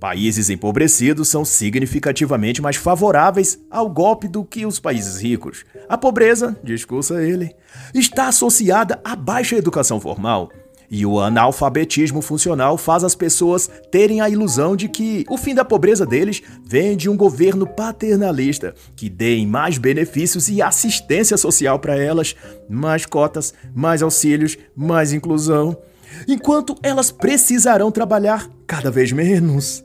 Países 0.00 0.48
empobrecidos 0.48 1.28
são 1.28 1.44
significativamente 1.44 2.62
mais 2.62 2.76
favoráveis 2.76 3.58
ao 3.68 3.90
golpe 3.90 4.28
do 4.28 4.44
que 4.44 4.64
os 4.64 4.78
países 4.78 5.20
ricos. 5.20 5.64
A 5.88 5.98
pobreza, 5.98 6.56
discursa 6.62 7.20
ele, 7.22 7.52
está 7.92 8.28
associada 8.28 9.00
à 9.04 9.16
baixa 9.16 9.56
educação 9.56 10.00
formal. 10.00 10.50
E 10.90 11.04
o 11.04 11.20
analfabetismo 11.20 12.22
funcional 12.22 12.78
faz 12.78 13.04
as 13.04 13.14
pessoas 13.14 13.68
terem 13.90 14.20
a 14.22 14.28
ilusão 14.28 14.74
de 14.74 14.88
que 14.88 15.24
o 15.28 15.36
fim 15.36 15.54
da 15.54 15.64
pobreza 15.64 16.06
deles 16.06 16.42
vem 16.64 16.96
de 16.96 17.10
um 17.10 17.16
governo 17.16 17.66
paternalista 17.66 18.74
que 18.96 19.10
dê 19.10 19.44
mais 19.44 19.76
benefícios 19.76 20.48
e 20.48 20.62
assistência 20.62 21.36
social 21.36 21.78
para 21.78 21.96
elas, 21.96 22.34
mais 22.68 23.04
cotas, 23.04 23.52
mais 23.74 24.02
auxílios, 24.02 24.56
mais 24.74 25.12
inclusão, 25.12 25.76
enquanto 26.26 26.74
elas 26.82 27.10
precisarão 27.10 27.90
trabalhar 27.90 28.48
cada 28.66 28.90
vez 28.90 29.12
menos. 29.12 29.84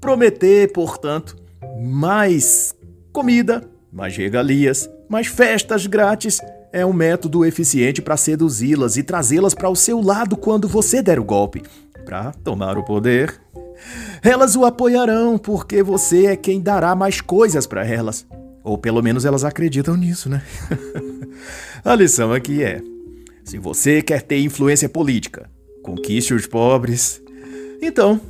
Prometer, 0.00 0.72
portanto, 0.72 1.36
mais 1.80 2.74
comida, 3.12 3.68
mais 3.92 4.16
regalias, 4.16 4.88
mais 5.08 5.26
festas 5.26 5.86
grátis 5.86 6.40
é 6.74 6.84
um 6.84 6.92
método 6.92 7.44
eficiente 7.44 8.02
para 8.02 8.16
seduzi-las 8.16 8.96
e 8.96 9.04
trazê-las 9.04 9.54
para 9.54 9.68
o 9.68 9.76
seu 9.76 10.00
lado 10.00 10.36
quando 10.36 10.66
você 10.66 11.00
der 11.00 11.20
o 11.20 11.24
golpe 11.24 11.62
para 12.04 12.32
tomar 12.42 12.76
o 12.76 12.82
poder. 12.82 13.40
Elas 14.20 14.56
o 14.56 14.64
apoiarão 14.64 15.38
porque 15.38 15.84
você 15.84 16.26
é 16.26 16.36
quem 16.36 16.60
dará 16.60 16.96
mais 16.96 17.20
coisas 17.20 17.64
para 17.64 17.86
elas. 17.86 18.26
Ou 18.64 18.76
pelo 18.76 19.00
menos 19.02 19.24
elas 19.24 19.44
acreditam 19.44 19.96
nisso, 19.96 20.28
né? 20.28 20.42
A 21.84 21.94
lição 21.94 22.32
aqui 22.32 22.64
é: 22.64 22.82
se 23.44 23.56
você 23.56 24.02
quer 24.02 24.22
ter 24.22 24.40
influência 24.40 24.88
política, 24.88 25.48
conquiste 25.80 26.34
os 26.34 26.44
pobres. 26.44 27.22
Então, 27.80 28.20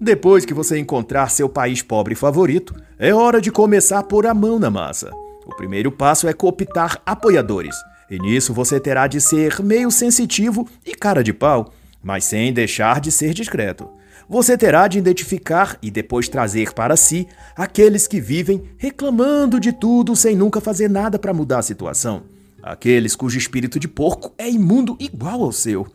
depois 0.00 0.44
que 0.44 0.52
você 0.52 0.76
encontrar 0.76 1.30
seu 1.30 1.48
país 1.48 1.82
pobre 1.82 2.16
favorito, 2.16 2.74
é 2.98 3.14
hora 3.14 3.40
de 3.40 3.52
começar 3.52 4.00
a 4.00 4.02
pôr 4.02 4.26
a 4.26 4.34
mão 4.34 4.58
na 4.58 4.70
massa. 4.70 5.12
O 5.46 5.54
primeiro 5.54 5.92
passo 5.92 6.26
é 6.26 6.32
cooptar 6.32 7.00
apoiadores 7.06 7.76
e 8.12 8.18
nisso 8.18 8.52
você 8.52 8.78
terá 8.78 9.06
de 9.06 9.22
ser 9.22 9.62
meio 9.62 9.90
sensitivo 9.90 10.68
e 10.84 10.94
cara 10.94 11.24
de 11.24 11.32
pau, 11.32 11.72
mas 12.02 12.26
sem 12.26 12.52
deixar 12.52 13.00
de 13.00 13.10
ser 13.10 13.32
discreto. 13.32 13.88
Você 14.28 14.56
terá 14.58 14.86
de 14.86 14.98
identificar 14.98 15.78
e 15.80 15.90
depois 15.90 16.28
trazer 16.28 16.74
para 16.74 16.94
si 16.94 17.26
aqueles 17.56 18.06
que 18.06 18.20
vivem 18.20 18.64
reclamando 18.76 19.58
de 19.58 19.72
tudo 19.72 20.14
sem 20.14 20.36
nunca 20.36 20.60
fazer 20.60 20.90
nada 20.90 21.18
para 21.18 21.32
mudar 21.32 21.60
a 21.60 21.62
situação. 21.62 22.24
Aqueles 22.62 23.16
cujo 23.16 23.38
espírito 23.38 23.80
de 23.80 23.88
porco 23.88 24.34
é 24.36 24.46
imundo 24.46 24.94
igual 25.00 25.42
ao 25.42 25.50
seu. 25.50 25.86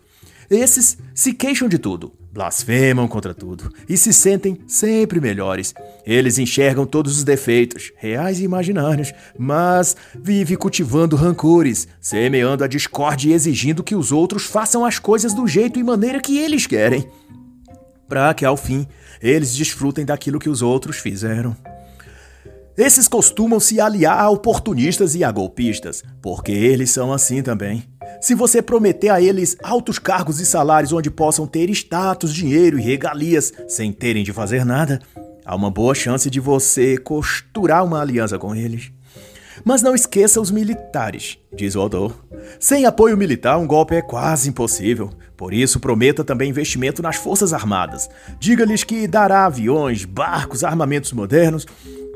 Esses 0.50 0.97
se 1.13 1.33
queixam 1.33 1.69
de 1.69 1.77
tudo, 1.77 2.13
blasfemam 2.38 3.08
contra 3.08 3.34
tudo 3.34 3.74
e 3.89 3.98
se 3.98 4.13
sentem 4.13 4.60
sempre 4.67 5.20
melhores. 5.20 5.74
Eles 6.06 6.38
enxergam 6.38 6.86
todos 6.86 7.17
os 7.17 7.24
defeitos, 7.24 7.91
reais 7.98 8.39
e 8.39 8.44
imaginários, 8.44 9.12
mas 9.36 9.98
vive 10.13 10.56
cultivando 10.56 11.15
rancores, 11.15 11.88
semeando 12.00 12.63
a 12.63 12.67
discórdia 12.67 13.32
e 13.32 13.34
exigindo 13.34 13.84
que 13.84 13.96
os 13.96 14.12
outros 14.12 14.46
façam 14.46 14.86
as 14.86 15.00
coisas 15.00 15.34
do 15.34 15.48
jeito 15.48 15.79
e 15.79 15.84
maneira 15.84 16.22
que 16.22 16.38
eles 16.38 16.67
querem, 16.67 17.08
para 18.08 18.32
que 18.36 18.46
ao 18.46 18.56
fim 18.56 18.86
eles 19.20 19.56
desfrutem 19.56 20.06
daquilo 20.06 20.38
que 20.38 20.50
os 20.50 20.62
outros 20.62 20.98
fizeram. 20.98 21.58
Esses 22.77 23.08
costumam 23.08 23.60
se 23.60 23.82
aliar 23.82 24.20
a 24.20 24.29
oportunistas 24.29 25.15
e 25.15 25.24
a 25.24 25.32
golpistas, 25.32 26.03
porque 26.22 26.51
eles 26.51 26.91
são 26.91 27.12
assim 27.12 27.41
também. 27.41 27.96
Se 28.21 28.33
você 28.33 28.61
prometer 28.61 29.09
a 29.09 29.21
eles 29.21 29.55
altos 29.63 29.99
cargos 29.99 30.39
e 30.39 30.45
salários 30.45 30.93
onde 30.93 31.11
possam 31.11 31.45
ter 31.45 31.69
status, 31.69 32.33
dinheiro 32.33 32.79
e 32.79 32.81
regalias 32.81 33.53
sem 33.67 33.91
terem 33.91 34.23
de 34.23 34.33
fazer 34.33 34.65
nada, 34.65 34.99
há 35.45 35.55
uma 35.55 35.71
boa 35.71 35.93
chance 35.93 36.29
de 36.29 36.39
você 36.39 36.97
costurar 36.97 37.85
uma 37.85 38.01
aliança 38.01 38.37
com 38.37 38.55
eles. 38.55 38.91
Mas 39.63 39.81
não 39.81 39.95
esqueça 39.95 40.39
os 40.39 40.51
militares, 40.51 41.37
diz 41.55 41.75
o 41.75 41.81
autor. 41.81 42.25
Sem 42.59 42.85
apoio 42.85 43.17
militar, 43.17 43.57
um 43.57 43.67
golpe 43.67 43.95
é 43.95 44.01
quase 44.01 44.49
impossível. 44.49 45.09
Por 45.35 45.53
isso, 45.53 45.79
prometa 45.79 46.23
também 46.23 46.49
investimento 46.49 47.01
nas 47.01 47.15
Forças 47.15 47.53
Armadas. 47.53 48.09
Diga-lhes 48.39 48.83
que 48.83 49.07
dará 49.07 49.45
aviões, 49.45 50.05
barcos, 50.05 50.63
armamentos 50.63 51.11
modernos 51.11 51.65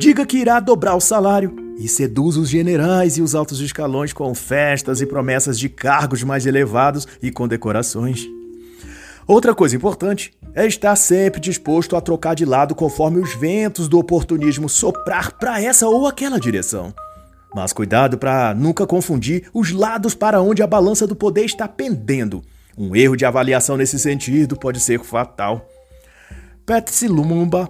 Diga 0.02 0.26
que 0.26 0.40
irá 0.40 0.60
dobrar 0.60 0.96
o 0.96 1.00
salário 1.00 1.56
e 1.78 1.88
seduza 1.88 2.40
os 2.40 2.50
generais 2.50 3.20
e 3.20 3.22
os 3.22 3.36
altos 3.36 3.60
escalões 3.62 4.12
com 4.12 4.34
festas 4.34 5.00
e 5.00 5.06
promessas 5.06 5.60
de 5.60 5.70
cargos 5.70 6.24
mais 6.24 6.48
elevados 6.48 7.08
e 7.22 7.30
condecorações. 7.30 8.28
Outra 9.28 9.54
coisa 9.54 9.76
importante 9.76 10.34
é 10.56 10.66
estar 10.66 10.96
sempre 10.96 11.40
disposto 11.40 11.96
a 11.96 12.02
trocar 12.02 12.34
de 12.34 12.46
lado 12.46 12.74
conforme 12.74 13.20
os 13.20 13.36
ventos 13.36 13.88
do 13.88 14.00
oportunismo 14.00 14.68
soprar 14.68 15.34
para 15.34 15.62
essa 15.62 15.88
ou 15.88 16.08
aquela 16.08 16.40
direção. 16.40 16.92
Mas 17.54 17.72
cuidado 17.72 18.18
para 18.18 18.56
nunca 18.56 18.88
confundir 18.88 19.52
os 19.54 19.72
lados 19.72 20.16
para 20.16 20.42
onde 20.42 20.64
a 20.64 20.68
balança 20.68 21.06
do 21.06 21.16
poder 21.16 21.46
está 21.46 21.68
pendendo. 21.68 22.42
Um 22.76 22.96
erro 22.96 23.16
de 23.16 23.24
avaliação 23.24 23.78
nesse 23.78 24.00
sentido 24.00 24.58
pode 24.58 24.80
ser 24.80 25.00
fatal. 25.04 25.64
Patsy 26.66 27.08
Lumumba, 27.08 27.70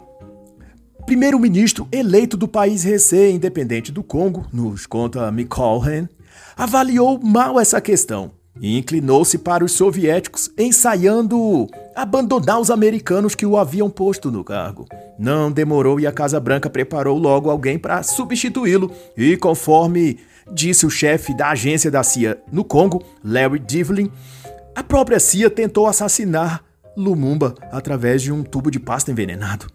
primeiro-ministro 1.12 1.90
eleito 1.92 2.38
do 2.38 2.48
país 2.48 2.86
recém-independente 2.86 3.92
do 3.92 4.02
Congo, 4.02 4.48
nos 4.54 4.86
conta 4.86 5.30
Mikolhen, 5.30 6.08
avaliou 6.56 7.20
mal 7.22 7.60
essa 7.60 7.82
questão 7.82 8.32
e 8.62 8.78
inclinou-se 8.78 9.38
para 9.38 9.62
os 9.62 9.74
soviéticos, 9.74 10.50
ensaiando 10.58 11.68
abandonar 11.94 12.62
os 12.62 12.72
americanos 12.72 13.36
que 13.36 13.46
o 13.46 13.58
haviam 13.58 13.90
posto 13.90 14.32
no 14.32 14.42
cargo. 14.42 14.88
Não 15.20 15.52
demorou 15.52 16.00
e 16.00 16.08
a 16.08 16.14
Casa 16.14 16.40
Branca 16.40 16.70
preparou 16.70 17.18
logo 17.18 17.50
alguém 17.50 17.78
para 17.78 18.04
substituí-lo, 18.04 18.90
e 19.18 19.36
conforme 19.36 20.18
disse 20.54 20.86
o 20.86 20.90
chefe 20.90 21.36
da 21.36 21.50
agência 21.50 21.92
da 21.92 22.04
CIA 22.04 22.42
no 22.50 22.64
Congo, 22.64 23.04
Larry 23.22 23.60
Devlin, 23.60 24.10
a 24.74 24.82
própria 24.82 25.20
CIA 25.20 25.50
tentou 25.50 25.88
assassinar 25.88 26.64
Lumumba 26.96 27.54
através 27.70 28.22
de 28.22 28.32
um 28.32 28.44
tubo 28.44 28.72
de 28.72 28.80
pasta 28.80 29.12
envenenado. 29.12 29.68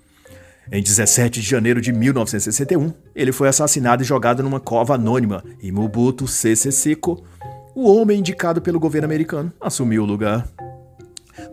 Em 0.70 0.82
17 0.82 1.40
de 1.40 1.46
janeiro 1.46 1.80
de 1.80 1.92
1961, 1.92 2.92
ele 3.14 3.30
foi 3.30 3.48
assassinado 3.48 4.02
e 4.02 4.06
jogado 4.06 4.42
numa 4.42 4.58
cova 4.58 4.94
anônima 4.94 5.44
e 5.62 5.70
Mobutu 5.70 6.26
Sese 6.26 6.72
Seko 6.72 7.24
o 7.74 7.92
homem 7.92 8.20
indicado 8.20 8.62
pelo 8.62 8.80
governo 8.80 9.04
americano 9.04 9.52
assumiu 9.60 10.02
o 10.02 10.06
lugar. 10.06 10.48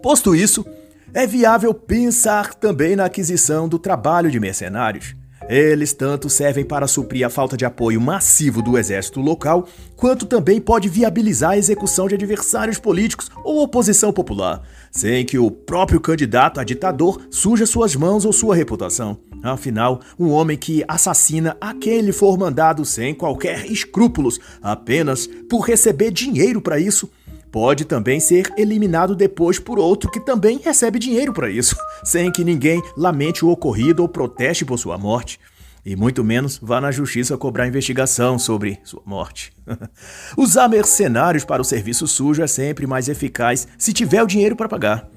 Posto 0.02 0.34
isso, 0.34 0.66
é 1.14 1.28
viável 1.28 1.74
pensar 1.74 2.54
também 2.56 2.96
na 2.96 3.06
aquisição 3.06 3.68
do 3.68 3.78
trabalho 3.78 4.32
de 4.32 4.40
mercenários. 4.40 5.16
Eles 5.56 5.94
tanto 5.94 6.32
servem 6.32 6.66
para 6.66 6.88
suprir 6.88 7.24
a 7.24 7.30
falta 7.30 7.56
de 7.56 7.64
apoio 7.64 8.02
massivo 8.02 8.60
do 8.60 8.76
exército 8.76 9.22
local, 9.22 9.68
quanto 9.96 10.26
também 10.26 10.60
pode 10.60 10.90
viabilizar 10.90 11.52
a 11.52 11.58
execução 11.60 12.08
de 12.08 12.16
adversários 12.16 12.80
políticos 12.80 13.30
ou 13.44 13.62
oposição 13.62 14.12
popular, 14.12 14.64
sem 14.92 15.24
que 15.24 15.38
o 15.38 15.52
próprio 15.52 16.02
candidato 16.02 16.60
a 16.60 16.64
ditador 16.64 17.22
suja 17.30 17.68
suas 17.68 17.96
mãos 17.96 18.26
ou 18.26 18.34
sua 18.34 18.56
reputação. 18.56 19.20
Afinal, 19.44 20.02
um 20.18 20.32
homem 20.32 20.58
que 20.58 20.84
assassina 20.88 21.56
a 21.62 21.72
quem 21.76 22.02
lhe 22.02 22.12
for 22.12 22.36
mandado 22.36 22.84
sem 22.84 23.14
qualquer 23.14 23.70
escrúpulos, 23.72 24.40
apenas 24.60 25.28
por 25.48 25.60
receber 25.60 26.10
dinheiro 26.10 26.62
para 26.62 26.80
isso, 26.80 27.08
pode 27.54 27.86
também 27.86 28.20
ser 28.20 28.52
eliminado 28.58 29.16
depois 29.16 29.60
por 29.60 29.78
outro 29.78 30.10
que 30.10 30.20
também 30.20 30.58
recebe 30.58 30.98
dinheiro 30.98 31.32
para 31.32 31.52
isso, 31.52 31.78
sem 32.04 32.32
que 32.32 32.44
ninguém 32.44 32.82
lamente 32.98 33.46
o 33.46 33.50
ocorrido 33.50 34.02
ou 34.02 34.10
proteste 34.10 34.66
por 34.66 34.80
sua 34.80 34.98
morte. 34.98 35.40
E 35.86 35.96
muito 35.96 36.24
menos 36.24 36.58
vá 36.58 36.82
na 36.82 36.92
justiça 36.92 37.38
cobrar 37.38 37.68
investigação 37.68 38.40
sobre 38.40 38.80
sua 38.84 39.04
morte. 39.06 39.54
Usar 40.36 40.68
mercenários 40.68 41.46
para 41.46 41.62
o 41.62 41.66
serviço 41.66 42.08
sujo 42.08 42.42
é 42.42 42.48
sempre 42.48 42.88
mais 42.88 43.08
eficaz 43.08 43.68
se 43.78 43.94
tiver 43.94 44.24
o 44.24 44.28
dinheiro 44.28 44.56
para 44.56 44.68
pagar. 44.68 45.08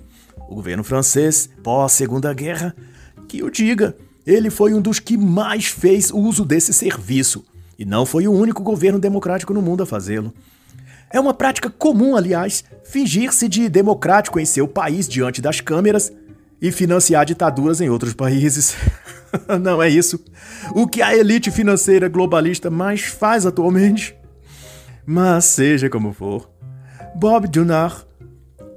O 0.46 0.56
governo 0.56 0.84
francês, 0.84 1.48
pós-Segunda 1.62 2.34
Guerra, 2.34 2.76
que 3.26 3.42
o 3.42 3.50
diga, 3.50 3.96
ele 4.26 4.50
foi 4.50 4.74
um 4.74 4.82
dos 4.82 4.98
que 4.98 5.16
mais 5.16 5.66
fez 5.66 6.10
uso 6.10 6.44
desse 6.44 6.74
serviço, 6.74 7.42
e 7.78 7.84
não 7.84 8.04
foi 8.04 8.28
o 8.28 8.32
único 8.32 8.62
governo 8.62 8.98
democrático 8.98 9.54
no 9.54 9.62
mundo 9.62 9.82
a 9.82 9.86
fazê-lo. 9.86 10.34
É 11.12 11.20
uma 11.20 11.32
prática 11.34 11.70
comum, 11.70 12.16
aliás, 12.16 12.64
fingir-se 12.84 13.48
de 13.48 13.68
democrático 13.68 14.40
em 14.40 14.44
seu 14.44 14.66
país 14.66 15.08
diante 15.08 15.40
das 15.40 15.60
câmeras 15.60 16.12
e 16.60 16.72
financiar 16.72 17.24
ditaduras 17.24 17.80
em 17.80 17.88
outros 17.88 18.14
países. 18.14 18.74
não 19.60 19.82
é 19.82 19.88
isso. 19.88 20.22
O 20.74 20.86
que 20.86 21.02
a 21.02 21.16
elite 21.16 21.50
financeira 21.50 22.08
globalista 22.08 22.70
mais 22.70 23.02
faz 23.02 23.46
atualmente. 23.46 24.16
Mas 25.04 25.44
seja 25.44 25.88
como 25.88 26.12
for, 26.12 26.50
Bob 27.14 27.46
Dunard 27.46 28.04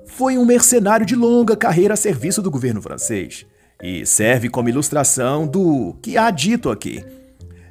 foi 0.06 0.38
um 0.38 0.46
mercenário 0.46 1.06
de 1.06 1.16
longa 1.16 1.56
carreira 1.56 1.94
a 1.94 1.98
serviço 1.98 2.42
do 2.42 2.52
governo 2.52 2.82
francês 2.82 3.46
e 3.82 4.06
serve 4.06 4.50
como 4.50 4.70
ilustração 4.70 5.48
do 5.48 5.96
que 6.02 6.18
há 6.18 6.30
dito 6.30 6.70
aqui. 6.70 7.04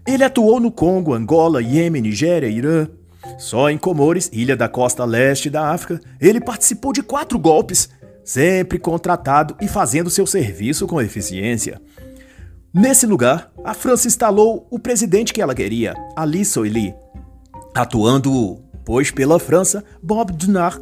Ele 0.06 0.24
atuou 0.24 0.58
no 0.58 0.72
Congo, 0.72 1.12
Angola, 1.12 1.62
Iêmen, 1.62 2.00
Nigéria, 2.00 2.48
Irã. 2.48 2.88
Só 3.36 3.68
em 3.68 3.76
Comores, 3.76 4.30
ilha 4.32 4.56
da 4.56 4.68
costa 4.68 5.04
leste 5.04 5.50
da 5.50 5.70
África, 5.70 6.00
ele 6.20 6.40
participou 6.40 6.92
de 6.92 7.02
quatro 7.02 7.38
golpes, 7.38 7.88
sempre 8.24 8.78
contratado 8.78 9.56
e 9.60 9.68
fazendo 9.68 10.10
seu 10.10 10.26
serviço 10.26 10.86
com 10.86 11.00
eficiência. 11.00 11.80
Nesse 12.72 13.06
lugar, 13.06 13.50
a 13.64 13.74
França 13.74 14.06
instalou 14.06 14.66
o 14.70 14.78
presidente 14.78 15.32
que 15.32 15.40
ela 15.40 15.54
queria, 15.54 15.94
Ali 16.14 16.44
Soili, 16.44 16.94
atuando, 17.74 18.62
pois 18.84 19.10
pela 19.10 19.38
França, 19.38 19.84
Bob 20.02 20.32
Dunard 20.32 20.80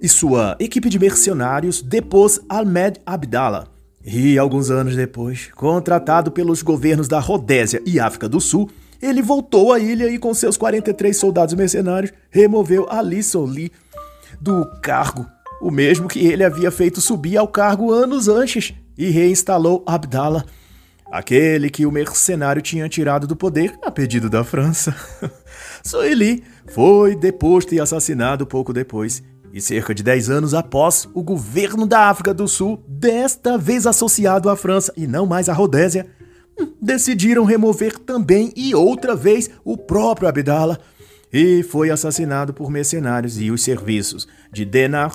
e 0.00 0.08
sua 0.08 0.56
equipe 0.58 0.88
de 0.88 0.98
mercenários 0.98 1.82
depôs 1.82 2.40
Ahmed 2.48 3.00
Abdallah, 3.04 3.66
e 4.04 4.38
alguns 4.38 4.70
anos 4.70 4.96
depois, 4.96 5.50
contratado 5.54 6.30
pelos 6.30 6.62
governos 6.62 7.06
da 7.06 7.20
Rodésia 7.20 7.82
e 7.84 8.00
África 8.00 8.28
do 8.28 8.40
Sul, 8.40 8.70
ele 9.00 9.22
voltou 9.22 9.72
à 9.72 9.78
ilha 9.78 10.10
e, 10.10 10.18
com 10.18 10.32
seus 10.34 10.56
43 10.56 11.16
soldados 11.16 11.54
mercenários, 11.54 12.12
removeu 12.30 12.86
Ali 12.90 13.22
Soli 13.22 13.72
do 14.40 14.66
cargo, 14.82 15.26
o 15.60 15.70
mesmo 15.70 16.08
que 16.08 16.26
ele 16.26 16.44
havia 16.44 16.70
feito 16.70 17.00
subir 17.00 17.36
ao 17.36 17.48
cargo 17.48 17.92
anos 17.92 18.28
antes, 18.28 18.74
e 18.96 19.10
reinstalou 19.10 19.82
Abdallah, 19.86 20.44
aquele 21.10 21.70
que 21.70 21.86
o 21.86 21.92
mercenário 21.92 22.62
tinha 22.62 22.88
tirado 22.88 23.26
do 23.26 23.34
poder 23.34 23.78
a 23.82 23.90
pedido 23.90 24.30
da 24.30 24.44
França. 24.44 24.94
Soili 25.82 26.44
foi 26.66 27.16
deposto 27.16 27.74
e 27.74 27.80
assassinado 27.80 28.46
pouco 28.46 28.72
depois, 28.72 29.22
e 29.52 29.60
cerca 29.60 29.94
de 29.94 30.02
10 30.02 30.30
anos 30.30 30.54
após, 30.54 31.08
o 31.12 31.22
governo 31.22 31.86
da 31.86 32.08
África 32.08 32.32
do 32.32 32.46
Sul, 32.46 32.82
desta 32.86 33.58
vez 33.58 33.86
associado 33.86 34.48
à 34.48 34.56
França 34.56 34.92
e 34.96 35.06
não 35.06 35.26
mais 35.26 35.48
à 35.48 35.52
Rodésia, 35.52 36.06
decidiram 36.80 37.44
remover 37.44 37.98
também 37.98 38.52
e 38.56 38.74
outra 38.74 39.14
vez 39.14 39.50
o 39.64 39.76
próprio 39.76 40.28
Abdallah 40.28 40.78
e 41.32 41.62
foi 41.62 41.90
assassinado 41.90 42.52
por 42.52 42.70
mercenários 42.70 43.40
e 43.40 43.50
os 43.50 43.62
serviços 43.62 44.26
de 44.52 44.64
Denar 44.64 45.12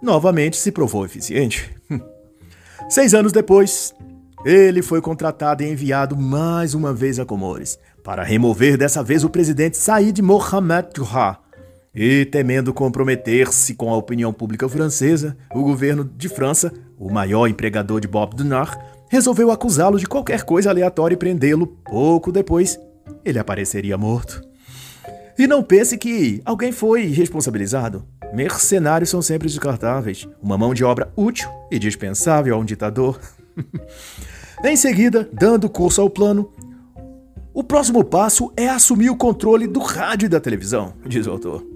novamente 0.00 0.56
se 0.56 0.70
provou 0.70 1.04
eficiente. 1.04 1.70
Seis 2.88 3.14
anos 3.14 3.32
depois, 3.32 3.94
ele 4.44 4.82
foi 4.82 5.00
contratado 5.00 5.62
e 5.62 5.70
enviado 5.70 6.16
mais 6.16 6.74
uma 6.74 6.94
vez 6.94 7.18
a 7.18 7.24
Comores 7.24 7.78
para 8.04 8.22
remover 8.22 8.78
dessa 8.78 9.02
vez 9.02 9.24
o 9.24 9.30
presidente 9.30 9.76
Said 9.76 10.22
Mohamed 10.22 10.88
Juha 10.96 11.38
e, 11.94 12.24
temendo 12.26 12.72
comprometer-se 12.72 13.74
com 13.74 13.92
a 13.92 13.96
opinião 13.96 14.32
pública 14.32 14.68
francesa, 14.68 15.36
o 15.52 15.62
governo 15.62 16.04
de 16.04 16.28
França, 16.28 16.72
o 16.96 17.10
maior 17.10 17.48
empregador 17.48 18.00
de 18.00 18.06
Bob 18.06 18.36
Dunard, 18.36 18.78
resolveu 19.08 19.50
acusá-lo 19.50 19.98
de 19.98 20.06
qualquer 20.06 20.42
coisa 20.42 20.70
aleatória 20.70 21.14
e 21.14 21.18
prendê-lo. 21.18 21.66
Pouco 21.84 22.30
depois, 22.30 22.78
ele 23.24 23.38
apareceria 23.38 23.96
morto. 23.96 24.42
E 25.38 25.46
não 25.46 25.62
pense 25.62 25.96
que 25.96 26.42
alguém 26.44 26.72
foi 26.72 27.06
responsabilizado. 27.06 28.04
Mercenários 28.34 29.08
são 29.08 29.22
sempre 29.22 29.48
descartáveis, 29.48 30.28
uma 30.42 30.58
mão 30.58 30.74
de 30.74 30.84
obra 30.84 31.12
útil 31.16 31.48
e 31.70 31.78
dispensável 31.78 32.54
a 32.54 32.58
um 32.58 32.64
ditador. 32.64 33.18
em 34.64 34.76
seguida, 34.76 35.28
dando 35.32 35.70
curso 35.70 36.00
ao 36.00 36.10
plano, 36.10 36.50
o 37.54 37.64
próximo 37.64 38.04
passo 38.04 38.52
é 38.56 38.68
assumir 38.68 39.10
o 39.10 39.16
controle 39.16 39.66
do 39.66 39.80
rádio 39.80 40.26
e 40.26 40.28
da 40.28 40.40
televisão, 40.40 40.94
diz 41.06 41.26
o 41.26 41.30
autor. 41.30 41.66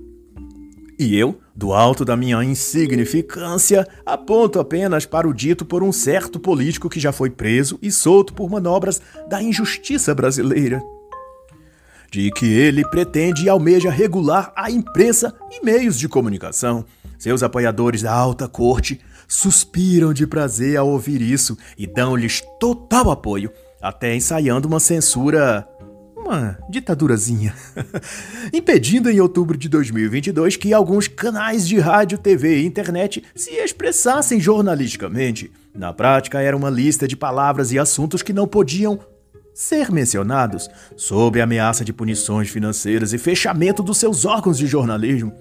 E 0.99 1.17
eu, 1.17 1.41
do 1.55 1.73
alto 1.73 2.05
da 2.05 2.17
minha 2.17 2.43
insignificância, 2.43 3.87
aponto 4.05 4.59
apenas 4.59 5.05
para 5.05 5.29
o 5.29 5.35
dito 5.35 5.65
por 5.65 5.83
um 5.83 5.93
certo 5.93 6.41
político 6.41 6.89
que 6.89 7.01
já 7.01 7.13
foi 7.13 7.31
preso 7.31 7.79
e 7.83 7.91
solto 7.91 8.33
por 8.33 8.51
manobras 8.51 9.01
da 9.29 9.43
injustiça 9.43 10.15
brasileira. 10.15 10.83
De 12.11 12.31
que 12.33 12.47
ele 12.47 12.87
pretende 12.91 13.45
e 13.45 13.49
almeja 13.49 13.91
regular 13.91 14.53
a 14.55 14.71
imprensa 14.71 15.35
e 15.51 15.65
meios 15.65 15.99
de 15.99 16.09
comunicação. 16.09 16.85
Seus 17.19 17.43
apoiadores 17.43 18.03
da 18.03 18.13
alta 18.13 18.49
corte 18.49 19.01
suspiram 19.29 20.13
de 20.13 20.27
prazer 20.27 20.77
ao 20.77 20.89
ouvir 20.89 21.23
isso 21.23 21.57
e 21.79 21.87
dão-lhes 21.87 22.43
total 22.61 23.11
apoio, 23.11 23.51
até 23.81 24.15
ensaiando 24.15 24.69
uma 24.69 24.79
censura 24.79 25.67
uma 26.23 26.59
ditadurazinha, 26.69 27.55
impedindo 28.53 29.11
em 29.11 29.21
outubro 29.21 29.57
de 29.57 29.69
2022 29.69 30.57
que 30.57 30.73
alguns 30.73 31.09
canais 31.09 31.67
de 31.67 31.79
rádio, 31.79 32.17
TV 32.17 32.61
e 32.61 32.67
internet 32.67 33.23
se 33.35 33.51
expressassem 33.51 34.41
jornalisticamente. 34.41 35.51
Na 35.75 35.93
prática, 35.93 36.41
era 36.41 36.57
uma 36.57 36.71
lista 36.71 37.09
de 37.09 37.17
palavras 37.17 37.73
e 37.73 37.79
assuntos 37.79 38.23
que 38.23 38.33
não 38.33 38.47
podiam 38.47 39.01
ser 39.55 39.91
mencionados, 39.91 40.71
sob 40.97 41.41
ameaça 41.41 41.85
de 41.85 41.93
punições 41.93 42.49
financeiras 42.49 43.13
e 43.13 43.19
fechamento 43.19 43.83
dos 43.83 43.99
seus 43.99 44.25
órgãos 44.25 44.57
de 44.57 44.67
jornalismo. 44.67 45.33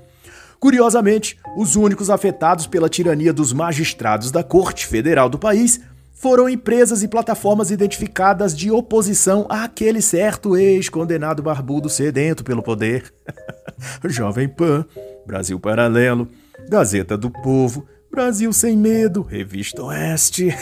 Curiosamente, 0.60 1.40
os 1.58 1.76
únicos 1.76 2.10
afetados 2.10 2.68
pela 2.68 2.88
tirania 2.88 3.34
dos 3.34 3.52
magistrados 3.52 4.30
da 4.30 4.44
Corte 4.44 4.86
Federal 4.86 5.28
do 5.28 5.40
país 5.40 5.82
foram 6.22 6.48
empresas 6.48 7.02
e 7.02 7.08
plataformas 7.08 7.72
identificadas 7.72 8.56
de 8.56 8.70
oposição 8.70 9.48
àquele 9.50 10.02
certo 10.04 10.56
ex-condenado 10.56 11.42
barbudo 11.42 11.90
sedento 11.90 12.44
pelo 12.44 12.62
poder. 12.62 13.12
Jovem 14.06 14.48
Pan, 14.48 14.86
Brasil 15.26 15.60
Paralelo, 15.60 16.28
Gazeta 16.70 17.18
do 17.18 17.32
Povo, 17.32 17.88
Brasil 18.12 18.54
Sem 18.54 18.78
Medo, 18.78 19.24
Revista 19.24 19.82
Oeste. 19.84 20.56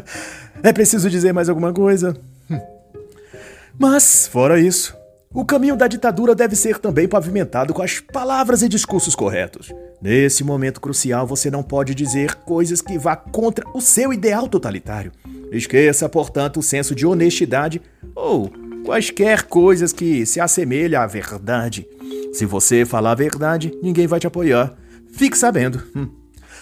é 0.62 0.72
preciso 0.72 1.10
dizer 1.10 1.34
mais 1.34 1.50
alguma 1.50 1.72
coisa? 1.72 2.16
Mas, 3.78 4.26
fora 4.26 4.58
isso, 4.58 4.96
o 5.34 5.44
caminho 5.44 5.74
da 5.74 5.88
ditadura 5.88 6.32
deve 6.32 6.54
ser 6.54 6.78
também 6.78 7.08
pavimentado 7.08 7.74
com 7.74 7.82
as 7.82 7.98
palavras 7.98 8.62
e 8.62 8.68
discursos 8.68 9.16
corretos. 9.16 9.72
Nesse 10.00 10.44
momento 10.44 10.80
crucial, 10.80 11.26
você 11.26 11.50
não 11.50 11.60
pode 11.60 11.92
dizer 11.92 12.36
coisas 12.36 12.80
que 12.80 12.96
vá 12.96 13.16
contra 13.16 13.66
o 13.74 13.80
seu 13.80 14.12
ideal 14.12 14.46
totalitário. 14.46 15.10
Esqueça, 15.50 16.08
portanto, 16.08 16.60
o 16.60 16.62
senso 16.62 16.94
de 16.94 17.04
honestidade 17.04 17.82
ou 18.14 18.48
quaisquer 18.84 19.42
coisas 19.42 19.92
que 19.92 20.24
se 20.24 20.38
assemelhem 20.38 20.96
à 20.96 21.06
verdade. 21.06 21.84
Se 22.32 22.46
você 22.46 22.84
falar 22.84 23.12
a 23.12 23.16
verdade, 23.16 23.76
ninguém 23.82 24.06
vai 24.06 24.20
te 24.20 24.28
apoiar. 24.28 24.74
Fique 25.12 25.36
sabendo. 25.36 25.82
Hum. 25.96 26.08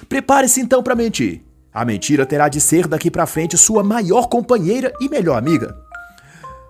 Prepare-se 0.08 0.60
então 0.62 0.82
para 0.82 0.94
mentir. 0.94 1.42
A 1.74 1.84
mentira 1.84 2.24
terá 2.24 2.48
de 2.48 2.60
ser 2.60 2.86
daqui 2.86 3.10
para 3.10 3.26
frente 3.26 3.58
sua 3.58 3.84
maior 3.84 4.28
companheira 4.28 4.92
e 4.98 5.10
melhor 5.10 5.36
amiga. 5.36 5.74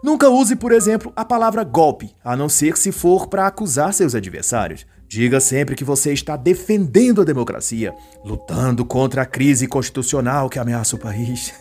Nunca 0.03 0.29
use, 0.29 0.57
por 0.57 0.73
exemplo, 0.73 1.13
a 1.15 1.25
palavra 1.25 1.63
golpe, 1.63 2.13
a 2.25 2.37
não 2.37 2.49
ser 2.49 2.77
se 2.77 2.91
for 2.91 3.29
para 3.29 3.47
acusar 3.47 3.95
seus 3.95 4.15
adversários. 4.15 4.85
Diga 5.07 5.39
sempre 5.41 5.77
que 5.77 5.85
você 5.85 6.13
está 6.13 6.37
defendendo 6.37 7.21
a 7.21 7.25
democracia, 7.25 7.95
lutando 8.25 8.85
contra 8.85 9.23
a 9.23 9.27
crise 9.27 9.69
constitucional 9.69 10.49
que 10.49 10.59
ameaça 10.59 10.97
o 10.97 10.99
país. 10.99 11.53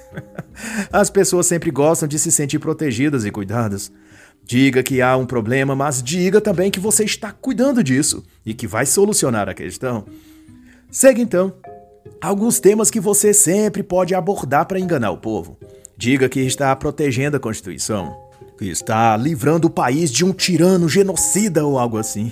As 0.91 1.09
pessoas 1.09 1.45
sempre 1.45 1.69
gostam 1.69 2.07
de 2.07 2.17
se 2.17 2.31
sentir 2.31 2.59
protegidas 2.59 3.25
e 3.25 3.31
cuidadas. 3.31 3.91
Diga 4.43 4.81
que 4.81 5.01
há 5.01 5.15
um 5.17 5.25
problema, 5.25 5.75
mas 5.75 6.01
diga 6.01 6.41
também 6.41 6.71
que 6.71 6.79
você 6.79 7.03
está 7.03 7.31
cuidando 7.31 7.83
disso 7.83 8.23
e 8.45 8.53
que 8.53 8.65
vai 8.65 8.85
solucionar 8.85 9.49
a 9.49 9.53
questão. 9.53 10.05
Segue 10.89 11.21
então 11.21 11.53
alguns 12.21 12.59
temas 12.59 12.89
que 12.89 12.99
você 12.99 13.33
sempre 13.33 13.83
pode 13.83 14.15
abordar 14.15 14.65
para 14.65 14.79
enganar 14.79 15.11
o 15.11 15.17
povo. 15.17 15.57
Diga 15.97 16.27
que 16.27 16.39
está 16.39 16.75
protegendo 16.75 17.37
a 17.37 17.39
Constituição, 17.39 18.15
está 18.69 19.15
livrando 19.17 19.67
o 19.67 19.71
país 19.71 20.11
de 20.11 20.23
um 20.23 20.31
tirano 20.31 20.87
genocida 20.87 21.65
ou 21.65 21.79
algo 21.79 21.97
assim. 21.97 22.31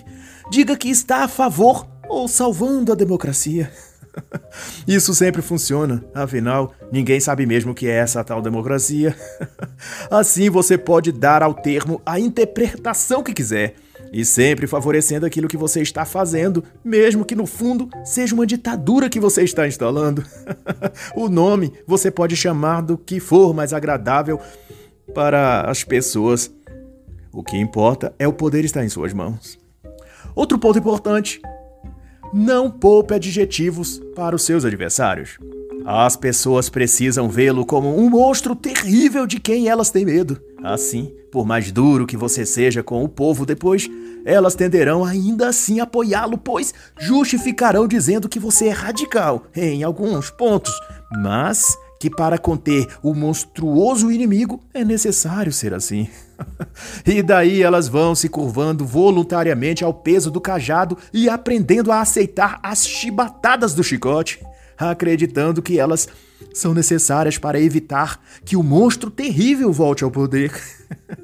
Diga 0.52 0.76
que 0.76 0.90
está 0.90 1.24
a 1.24 1.28
favor 1.28 1.88
ou 2.08 2.28
salvando 2.28 2.92
a 2.92 2.96
democracia. 2.96 3.72
Isso 4.88 5.14
sempre 5.14 5.42
funciona, 5.42 6.04
afinal, 6.14 6.74
ninguém 6.92 7.20
sabe 7.20 7.46
mesmo 7.46 7.72
o 7.72 7.76
que 7.76 7.88
é 7.88 7.98
essa 7.98 8.24
tal 8.24 8.42
democracia. 8.42 9.16
Assim 10.10 10.50
você 10.50 10.78
pode 10.78 11.12
dar 11.12 11.44
ao 11.44 11.54
termo 11.54 12.02
a 12.06 12.20
interpretação 12.20 13.24
que 13.24 13.34
quiser, 13.34 13.76
e 14.12 14.26
sempre 14.26 14.68
favorecendo 14.68 15.26
aquilo 15.26 15.48
que 15.48 15.58
você 15.58 15.82
está 15.82 16.06
fazendo, 16.06 16.64
mesmo 16.84 17.26
que 17.26 17.36
no 17.36 17.46
fundo 17.46 17.90
seja 18.04 18.34
uma 18.34 18.46
ditadura 18.46 19.10
que 19.10 19.20
você 19.20 19.44
está 19.44 19.68
instalando. 19.68 20.24
o 21.16 21.30
nome 21.30 21.74
você 21.86 22.10
pode 22.10 22.36
chamar 22.36 22.82
do 22.82 22.98
que 22.98 23.20
for 23.20 23.54
mais 23.54 23.74
agradável 23.74 24.40
para 25.14 25.62
as 25.70 25.84
pessoas. 25.84 26.52
O 27.32 27.44
que 27.44 27.58
importa 27.58 28.14
é 28.18 28.28
o 28.28 28.34
poder 28.34 28.66
estar 28.66 28.84
em 28.84 28.90
suas 28.90 29.14
mãos. 29.14 29.60
Outro 30.36 30.58
ponto 30.58 30.80
importante: 30.80 31.42
não 32.34 32.70
poupe 32.70 33.14
adjetivos 33.14 34.02
para 34.16 34.36
os 34.36 34.44
seus 34.44 34.66
adversários. 34.66 35.38
As 35.86 36.16
pessoas 36.16 36.70
precisam 36.70 37.30
vê-lo 37.30 37.66
como 37.66 37.98
um 37.98 38.10
monstro 38.10 38.56
terrível 38.56 39.26
de 39.26 39.40
quem 39.40 39.68
elas 39.68 39.90
têm 39.90 40.06
medo. 40.06 40.40
Assim, 40.62 41.12
por 41.32 41.46
mais 41.46 41.72
duro 41.72 42.06
que 42.06 42.18
você 42.18 42.46
seja 42.46 42.84
com 42.84 43.04
o 43.04 43.10
povo 43.10 43.46
depois, 43.46 43.90
elas 44.26 44.56
tenderão 44.56 45.06
ainda 45.06 45.48
assim 45.48 45.80
apoiá-lo, 45.80 46.38
pois 46.38 46.74
justificarão 47.00 47.88
dizendo 47.88 48.28
que 48.28 48.40
você 48.40 48.68
é 48.68 48.72
radical 48.72 49.46
em 49.56 49.84
alguns 49.84 50.30
pontos, 50.30 50.74
mas 51.24 51.78
que 52.00 52.10
para 52.10 52.38
conter 52.38 52.88
o 53.04 53.14
monstruoso 53.14 54.10
inimigo 54.10 54.64
é 54.74 54.86
necessário 54.86 55.52
ser 55.52 55.74
assim. 55.74 56.08
e 57.06 57.22
daí 57.22 57.62
elas 57.62 57.90
vão 57.90 58.16
se 58.16 58.30
curvando 58.30 58.86
voluntariamente 58.86 59.84
ao 59.84 59.94
peso 59.94 60.32
do 60.32 60.40
cajado 60.40 60.98
e 61.14 61.28
aprendendo 61.28 61.92
a 61.92 62.00
aceitar 62.00 62.58
as 62.64 62.88
chibatadas 62.88 63.74
do 63.74 63.84
chicote, 63.84 64.42
acreditando 64.78 65.62
que 65.62 65.78
elas 65.78 66.08
são 66.54 66.74
necessárias 66.74 67.38
para 67.38 67.60
evitar 67.60 68.22
que 68.46 68.56
o 68.56 68.64
monstro 68.64 69.12
terrível 69.12 69.74
volte 69.74 70.06
ao 70.06 70.10
poder. 70.10 70.54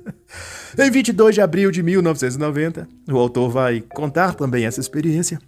em 0.77 0.91
22 0.91 1.35
de 1.35 1.41
abril 1.41 1.71
de 1.71 1.81
1990, 1.81 2.87
o 3.09 3.17
autor 3.17 3.49
vai 3.49 3.79
contar 3.79 4.33
também 4.33 4.65
essa 4.65 4.81
experiência. 4.81 5.39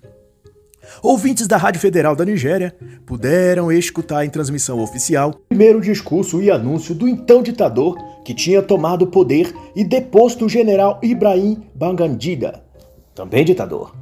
Ouvintes 1.02 1.47
da 1.47 1.58
Rádio 1.58 1.82
Federal 1.82 2.15
da 2.15 2.26
Nigéria 2.26 2.76
puderam 3.06 3.71
escutar 3.71 4.26
em 4.26 4.30
transmissão 4.30 4.80
oficial 4.80 5.30
o 5.30 5.47
primeiro 5.50 5.82
discurso 5.82 6.41
e 6.41 6.50
anúncio 6.50 6.95
do 6.95 7.08
então 7.08 7.41
ditador 7.41 7.97
que 8.23 8.34
tinha 8.34 8.62
tomado 8.62 9.04
o 9.04 9.08
poder 9.08 9.54
e 9.76 9.84
deposto 9.84 10.45
o 10.45 10.50
general 10.50 11.00
Ibrahim 11.02 11.63
Bangandida, 11.73 12.63
também 13.13 13.45
ditador. 13.45 13.95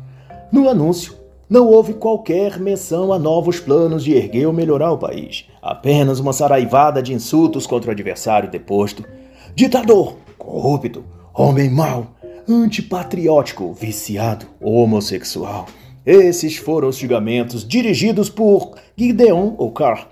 No 0.51 0.69
anúncio, 0.69 1.13
não 1.49 1.67
houve 1.67 1.93
qualquer 1.93 2.59
menção 2.59 3.13
a 3.13 3.19
novos 3.19 3.59
planos 3.59 4.03
de 4.03 4.13
erguer 4.13 4.47
ou 4.47 4.53
melhorar 4.53 4.91
o 4.91 4.97
país, 4.97 5.45
apenas 5.61 6.19
uma 6.19 6.33
saraivada 6.33 7.03
de 7.03 7.13
insultos 7.13 7.67
contra 7.67 7.89
o 7.89 7.91
adversário 7.91 8.49
deposto. 8.49 9.05
Ditador, 9.53 10.17
corrupto, 10.37 11.03
homem 11.33 11.69
mau, 11.69 12.15
antipatriótico, 12.49 13.73
viciado, 13.73 14.47
homossexual. 14.59 15.67
Esses 16.05 16.57
foram 16.57 16.89
os 16.89 16.97
julgamentos 16.97 17.67
dirigidos 17.67 18.29
por 18.29 18.75
Gideon 18.95 19.55
Okar, 19.57 20.07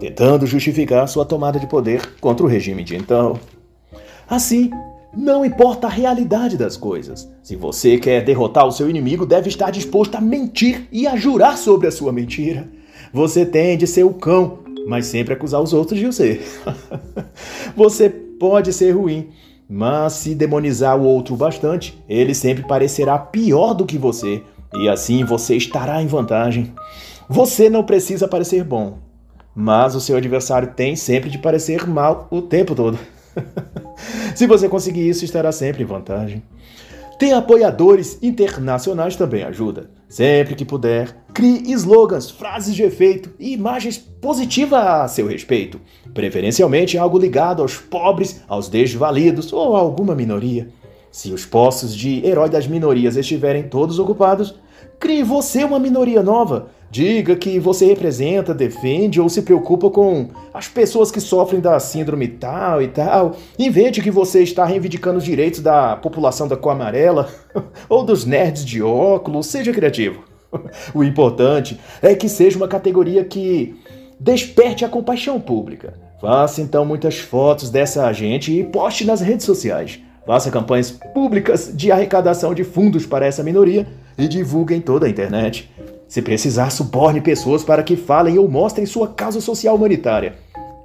tentando 0.00 0.46
justificar 0.46 1.06
sua 1.06 1.26
tomada 1.26 1.60
de 1.60 1.66
poder 1.66 2.14
contra 2.20 2.46
o 2.46 2.48
regime 2.48 2.82
de 2.82 2.96
então. 2.96 3.38
Assim, 4.26 4.70
não 5.14 5.44
importa 5.44 5.86
a 5.86 5.90
realidade 5.90 6.56
das 6.56 6.76
coisas. 6.76 7.28
Se 7.42 7.54
você 7.54 7.98
quer 7.98 8.24
derrotar 8.24 8.66
o 8.66 8.72
seu 8.72 8.88
inimigo, 8.88 9.26
deve 9.26 9.48
estar 9.48 9.70
disposto 9.70 10.14
a 10.14 10.20
mentir 10.20 10.88
e 10.90 11.06
a 11.06 11.16
jurar 11.16 11.58
sobre 11.58 11.86
a 11.86 11.92
sua 11.92 12.10
mentira. 12.10 12.66
Você 13.12 13.44
tem 13.44 13.76
de 13.76 13.86
ser 13.86 14.04
o 14.04 14.14
cão, 14.14 14.60
mas 14.86 15.06
sempre 15.06 15.34
acusar 15.34 15.60
os 15.60 15.74
outros 15.74 16.00
de 16.00 16.06
o 16.06 16.12
ser. 16.12 16.42
você 17.76 18.08
pode 18.08 18.72
ser 18.72 18.92
ruim, 18.92 19.28
mas 19.68 20.14
se 20.14 20.34
demonizar 20.34 20.98
o 20.98 21.04
outro 21.04 21.36
bastante, 21.36 22.02
ele 22.08 22.34
sempre 22.34 22.64
parecerá 22.66 23.18
pior 23.18 23.74
do 23.74 23.86
que 23.86 23.98
você, 23.98 24.42
e 24.74 24.88
assim 24.88 25.24
você 25.24 25.56
estará 25.56 26.02
em 26.02 26.06
vantagem. 26.06 26.72
Você 27.28 27.70
não 27.70 27.84
precisa 27.84 28.28
parecer 28.28 28.64
bom, 28.64 28.98
mas 29.54 29.94
o 29.94 30.00
seu 30.00 30.16
adversário 30.16 30.72
tem 30.74 30.96
sempre 30.96 31.30
de 31.30 31.38
parecer 31.38 31.86
mal 31.86 32.28
o 32.30 32.42
tempo 32.42 32.74
todo. 32.74 32.98
Se 34.34 34.46
você 34.46 34.68
conseguir 34.68 35.08
isso, 35.08 35.24
estará 35.24 35.52
sempre 35.52 35.82
em 35.82 35.86
vantagem. 35.86 36.42
Ter 37.18 37.32
apoiadores 37.32 38.18
internacionais 38.20 39.14
também 39.14 39.44
ajuda. 39.44 39.88
Sempre 40.08 40.54
que 40.54 40.64
puder, 40.64 41.16
crie 41.32 41.72
slogans, 41.72 42.30
frases 42.30 42.74
de 42.74 42.82
efeito 42.82 43.30
e 43.38 43.52
imagens 43.52 43.96
positivas 43.98 44.84
a 44.84 45.08
seu 45.08 45.28
respeito. 45.28 45.80
Preferencialmente 46.12 46.98
algo 46.98 47.18
ligado 47.18 47.62
aos 47.62 47.76
pobres, 47.76 48.42
aos 48.48 48.68
desvalidos 48.68 49.52
ou 49.52 49.76
a 49.76 49.80
alguma 49.80 50.14
minoria. 50.14 50.68
Se 51.10 51.32
os 51.32 51.46
postos 51.46 51.94
de 51.94 52.26
herói 52.26 52.48
das 52.48 52.66
minorias 52.66 53.16
estiverem 53.16 53.68
todos 53.68 54.00
ocupados, 54.00 54.56
Crie 54.98 55.22
você 55.22 55.64
uma 55.64 55.78
minoria 55.78 56.22
nova. 56.22 56.68
Diga 56.90 57.34
que 57.34 57.58
você 57.58 57.86
representa, 57.86 58.54
defende 58.54 59.20
ou 59.20 59.28
se 59.28 59.42
preocupa 59.42 59.90
com 59.90 60.28
as 60.52 60.68
pessoas 60.68 61.10
que 61.10 61.20
sofrem 61.20 61.60
da 61.60 61.80
síndrome 61.80 62.28
tal 62.28 62.80
e 62.80 62.86
tal. 62.86 63.34
Invente 63.58 64.00
que 64.00 64.12
você 64.12 64.44
está 64.44 64.64
reivindicando 64.64 65.18
os 65.18 65.24
direitos 65.24 65.58
da 65.60 65.96
população 65.96 66.46
da 66.46 66.56
cor 66.56 66.70
amarela 66.70 67.28
ou 67.88 68.04
dos 68.04 68.24
nerds 68.24 68.64
de 68.64 68.80
óculos. 68.80 69.46
Seja 69.46 69.72
criativo. 69.72 70.22
O 70.94 71.02
importante 71.02 71.80
é 72.00 72.14
que 72.14 72.28
seja 72.28 72.56
uma 72.56 72.68
categoria 72.68 73.24
que 73.24 73.74
desperte 74.20 74.84
a 74.84 74.88
compaixão 74.88 75.40
pública. 75.40 75.94
Faça 76.20 76.62
então 76.62 76.84
muitas 76.84 77.18
fotos 77.18 77.70
dessa 77.70 78.12
gente 78.12 78.56
e 78.56 78.62
poste 78.62 79.04
nas 79.04 79.20
redes 79.20 79.44
sociais. 79.44 79.98
Faça 80.24 80.50
campanhas 80.50 80.92
públicas 80.92 81.72
de 81.74 81.90
arrecadação 81.90 82.54
de 82.54 82.62
fundos 82.62 83.04
para 83.04 83.26
essa 83.26 83.42
minoria 83.42 83.86
e 84.16 84.28
divulgue 84.28 84.74
em 84.74 84.80
toda 84.80 85.06
a 85.06 85.10
internet. 85.10 85.70
Se 86.08 86.22
precisar, 86.22 86.70
suborne 86.70 87.20
pessoas 87.20 87.64
para 87.64 87.82
que 87.82 87.96
falem 87.96 88.38
ou 88.38 88.48
mostrem 88.48 88.86
sua 88.86 89.08
causa 89.08 89.40
social 89.40 89.76
humanitária. 89.76 90.34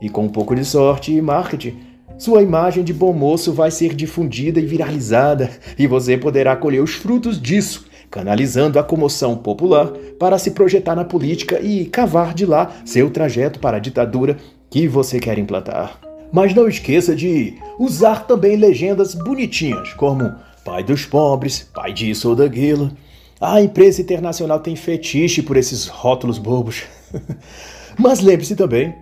E 0.01 0.09
com 0.09 0.25
um 0.25 0.29
pouco 0.29 0.55
de 0.55 0.65
sorte 0.65 1.13
e 1.13 1.21
marketing, 1.21 1.77
sua 2.17 2.41
imagem 2.41 2.83
de 2.83 2.93
bom 2.93 3.13
moço 3.13 3.53
vai 3.53 3.71
ser 3.71 3.93
difundida 3.93 4.59
e 4.59 4.65
viralizada, 4.65 5.49
e 5.77 5.87
você 5.87 6.17
poderá 6.17 6.55
colher 6.55 6.81
os 6.81 6.93
frutos 6.93 7.41
disso 7.41 7.89
canalizando 8.09 8.79
a 8.79 8.83
comoção 8.83 9.35
popular 9.35 9.87
para 10.17 10.37
se 10.37 10.51
projetar 10.51 10.95
na 10.95 11.05
política 11.05 11.59
e 11.61 11.85
cavar 11.85 12.33
de 12.33 12.45
lá 12.45 12.71
seu 12.83 13.09
trajeto 13.09 13.59
para 13.59 13.77
a 13.77 13.79
ditadura 13.79 14.37
que 14.69 14.87
você 14.87 15.19
quer 15.19 15.37
implantar. 15.37 15.99
Mas 16.31 16.53
não 16.53 16.67
esqueça 16.67 17.15
de 17.15 17.55
usar 17.79 18.27
também 18.27 18.55
legendas 18.55 19.15
bonitinhas, 19.15 19.93
como 19.93 20.31
pai 20.63 20.83
dos 20.83 21.05
pobres, 21.05 21.67
pai 21.73 21.91
disso 21.91 22.29
ou 22.29 22.35
daquilo. 22.35 22.91
A 23.39 23.62
imprensa 23.62 24.02
internacional 24.02 24.60
tem 24.60 24.75
fetiche 24.75 25.41
por 25.41 25.56
esses 25.56 25.88
rótulos 25.88 26.38
bobos. 26.38 26.84
Mas 27.97 28.19
lembre-se 28.19 28.56
também 28.56 28.93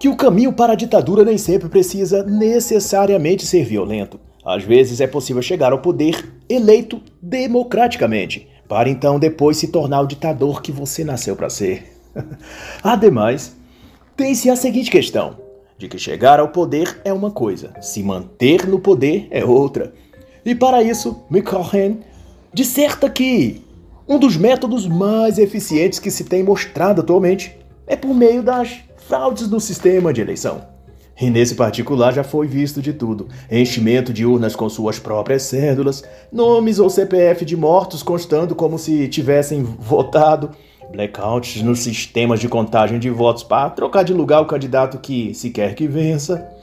que 0.00 0.08
o 0.08 0.16
caminho 0.16 0.52
para 0.52 0.72
a 0.72 0.76
ditadura 0.76 1.24
nem 1.24 1.36
sempre 1.36 1.68
precisa 1.68 2.22
necessariamente 2.22 3.44
ser 3.44 3.64
violento. 3.64 4.18
Às 4.44 4.62
vezes 4.62 5.00
é 5.00 5.06
possível 5.06 5.42
chegar 5.42 5.72
ao 5.72 5.80
poder 5.80 6.32
eleito 6.48 7.02
democraticamente, 7.20 8.48
para 8.68 8.88
então 8.88 9.18
depois 9.18 9.56
se 9.58 9.68
tornar 9.68 10.00
o 10.00 10.06
ditador 10.06 10.62
que 10.62 10.72
você 10.72 11.04
nasceu 11.04 11.34
para 11.36 11.50
ser. 11.50 12.00
Ademais, 12.82 13.56
tem-se 14.16 14.48
a 14.48 14.56
seguinte 14.56 14.90
questão: 14.90 15.36
de 15.76 15.88
que 15.88 15.98
chegar 15.98 16.40
ao 16.40 16.48
poder 16.48 17.00
é 17.04 17.12
uma 17.12 17.30
coisa, 17.30 17.74
se 17.82 18.02
manter 18.02 18.66
no 18.66 18.78
poder 18.78 19.26
é 19.30 19.44
outra. 19.44 19.92
E 20.44 20.54
para 20.54 20.82
isso, 20.82 21.24
McCohen 21.30 22.00
disserta 22.54 23.10
que 23.10 23.65
um 24.08 24.18
dos 24.18 24.36
métodos 24.36 24.86
mais 24.86 25.38
eficientes 25.38 25.98
que 25.98 26.10
se 26.10 26.24
tem 26.24 26.42
mostrado 26.42 27.00
atualmente 27.00 27.56
é 27.86 27.96
por 27.96 28.14
meio 28.14 28.42
das 28.42 28.78
fraudes 29.08 29.48
no 29.48 29.60
sistema 29.60 30.12
de 30.12 30.20
eleição. 30.20 30.62
E 31.20 31.30
nesse 31.30 31.54
particular 31.54 32.12
já 32.12 32.22
foi 32.22 32.46
visto 32.46 32.82
de 32.82 32.92
tudo: 32.92 33.26
enchimento 33.50 34.12
de 34.12 34.24
urnas 34.24 34.54
com 34.54 34.68
suas 34.68 34.98
próprias 34.98 35.42
cédulas, 35.42 36.04
nomes 36.30 36.78
ou 36.78 36.90
CPF 36.90 37.44
de 37.44 37.56
mortos 37.56 38.02
constando 38.02 38.54
como 38.54 38.78
se 38.78 39.08
tivessem 39.08 39.62
votado, 39.62 40.50
blackouts 40.92 41.62
nos 41.62 41.80
sistemas 41.80 42.38
de 42.38 42.48
contagem 42.48 42.98
de 42.98 43.08
votos 43.08 43.42
para 43.42 43.70
trocar 43.70 44.04
de 44.04 44.12
lugar 44.12 44.42
o 44.42 44.46
candidato 44.46 44.98
que 44.98 45.34
se 45.34 45.50
quer 45.50 45.74
que 45.74 45.88
vença. 45.88 46.55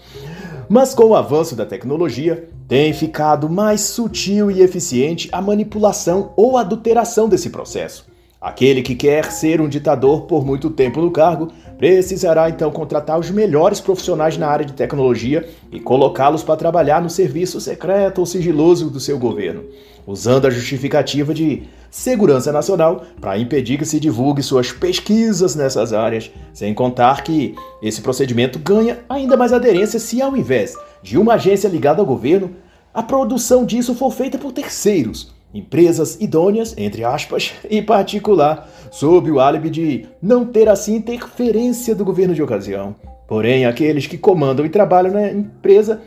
Mas 0.69 0.93
com 0.93 1.05
o 1.05 1.15
avanço 1.15 1.55
da 1.55 1.65
tecnologia, 1.65 2.49
tem 2.67 2.93
ficado 2.93 3.49
mais 3.49 3.81
sutil 3.81 4.49
e 4.49 4.61
eficiente 4.61 5.29
a 5.31 5.41
manipulação 5.41 6.31
ou 6.35 6.57
adulteração 6.57 7.27
desse 7.27 7.49
processo. 7.49 8.05
Aquele 8.39 8.81
que 8.81 8.95
quer 8.95 9.31
ser 9.31 9.61
um 9.61 9.69
ditador 9.69 10.23
por 10.23 10.45
muito 10.45 10.69
tempo 10.69 11.01
no 11.01 11.11
cargo 11.11 11.49
precisará 11.77 12.49
então 12.49 12.71
contratar 12.71 13.19
os 13.19 13.29
melhores 13.29 13.79
profissionais 13.79 14.37
na 14.37 14.47
área 14.47 14.65
de 14.65 14.73
tecnologia 14.73 15.47
e 15.71 15.79
colocá-los 15.79 16.43
para 16.43 16.55
trabalhar 16.55 17.01
no 17.01 17.09
serviço 17.09 17.59
secreto 17.59 18.19
ou 18.19 18.25
sigiloso 18.25 18.89
do 18.89 18.99
seu 18.99 19.17
governo, 19.19 19.63
usando 20.05 20.45
a 20.45 20.49
justificativa 20.49 21.33
de 21.33 21.63
segurança 21.89 22.51
nacional 22.51 23.03
para 23.19 23.37
impedir 23.37 23.77
que 23.77 23.85
se 23.85 23.99
divulgue 23.99 24.41
suas 24.41 24.71
pesquisas 24.71 25.55
nessas 25.55 25.93
áreas, 25.93 26.31
sem 26.53 26.73
contar 26.73 27.23
que 27.23 27.55
esse 27.81 28.01
procedimento 28.01 28.59
ganha 28.59 28.99
ainda 29.09 29.35
mais 29.35 29.53
aderência 29.53 29.99
se 29.99 30.21
ao 30.21 30.37
invés 30.37 30.75
de 31.01 31.17
uma 31.17 31.33
agência 31.33 31.67
ligada 31.67 32.01
ao 32.01 32.05
governo, 32.05 32.51
a 32.93 33.01
produção 33.01 33.65
disso 33.65 33.95
for 33.95 34.11
feita 34.11 34.37
por 34.37 34.51
terceiros 34.51 35.32
empresas 35.53 36.17
idôneas, 36.19 36.73
entre 36.77 37.03
aspas, 37.03 37.53
em 37.69 37.83
particular, 37.83 38.69
sob 38.91 39.29
o 39.29 39.39
álibi 39.39 39.69
de 39.69 40.05
não 40.21 40.45
ter 40.45 40.67
assim 40.67 40.95
interferência 40.95 41.93
do 41.93 42.03
governo 42.03 42.33
de 42.33 42.41
ocasião. 42.41 42.95
Porém, 43.27 43.65
aqueles 43.65 44.07
que 44.07 44.17
comandam 44.17 44.65
e 44.65 44.69
trabalham 44.69 45.13
na 45.13 45.31
empresa, 45.31 46.01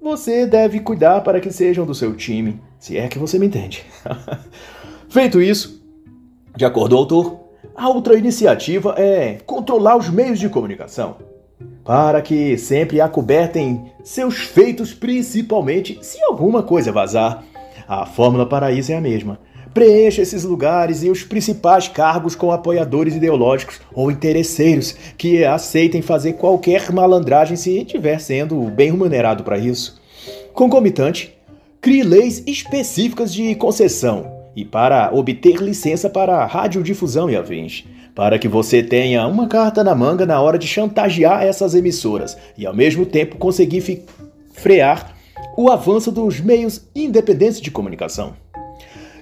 você 0.00 0.46
deve 0.46 0.80
cuidar 0.80 1.22
para 1.22 1.40
que 1.40 1.50
sejam 1.50 1.84
do 1.84 1.94
seu 1.94 2.14
time, 2.14 2.60
se 2.78 2.96
é 2.96 3.08
que 3.08 3.18
você 3.18 3.38
me 3.38 3.46
entende. 3.46 3.84
Feito 5.08 5.40
isso, 5.40 5.82
de 6.56 6.64
acordo 6.64 6.90
com 6.90 6.96
o 6.96 6.98
autor, 6.98 7.40
a 7.74 7.88
outra 7.88 8.16
iniciativa 8.16 8.94
é 8.98 9.38
controlar 9.46 9.96
os 9.96 10.08
meios 10.08 10.38
de 10.38 10.48
comunicação, 10.48 11.16
para 11.84 12.20
que 12.20 12.58
sempre 12.58 13.00
acobertem 13.00 13.90
seus 14.02 14.38
feitos, 14.38 14.92
principalmente 14.92 15.98
se 16.02 16.22
alguma 16.22 16.62
coisa 16.62 16.92
vazar 16.92 17.44
a 17.88 18.04
fórmula 18.04 18.44
para 18.44 18.70
isso 18.70 18.92
é 18.92 18.96
a 18.96 19.00
mesma. 19.00 19.40
Preencha 19.72 20.20
esses 20.20 20.44
lugares 20.44 21.02
e 21.02 21.08
os 21.08 21.22
principais 21.22 21.88
cargos 21.88 22.34
com 22.34 22.52
apoiadores 22.52 23.14
ideológicos 23.14 23.80
ou 23.94 24.10
interesseiros 24.10 24.94
que 25.16 25.44
aceitem 25.44 26.02
fazer 26.02 26.34
qualquer 26.34 26.92
malandragem 26.92 27.56
se 27.56 27.78
estiver 27.78 28.20
sendo 28.20 28.60
bem 28.64 28.90
remunerado 28.90 29.42
para 29.42 29.56
isso. 29.56 30.00
Concomitante, 30.52 31.34
crie 31.80 32.02
leis 32.02 32.42
específicas 32.46 33.32
de 33.32 33.54
concessão 33.54 34.38
e 34.54 34.64
para 34.64 35.10
obter 35.12 35.62
licença 35.62 36.10
para 36.10 36.44
radiodifusão 36.44 37.30
e 37.30 37.36
afins, 37.36 37.84
para 38.14 38.38
que 38.38 38.48
você 38.48 38.82
tenha 38.82 39.26
uma 39.26 39.46
carta 39.46 39.84
na 39.84 39.94
manga 39.94 40.26
na 40.26 40.40
hora 40.40 40.58
de 40.58 40.66
chantagear 40.66 41.44
essas 41.44 41.74
emissoras 41.74 42.36
e 42.56 42.66
ao 42.66 42.74
mesmo 42.74 43.06
tempo 43.06 43.36
conseguir 43.36 44.04
frear 44.52 45.17
o 45.56 45.70
avanço 45.70 46.12
dos 46.12 46.40
meios 46.40 46.82
independentes 46.94 47.60
de 47.60 47.70
comunicação. 47.70 48.34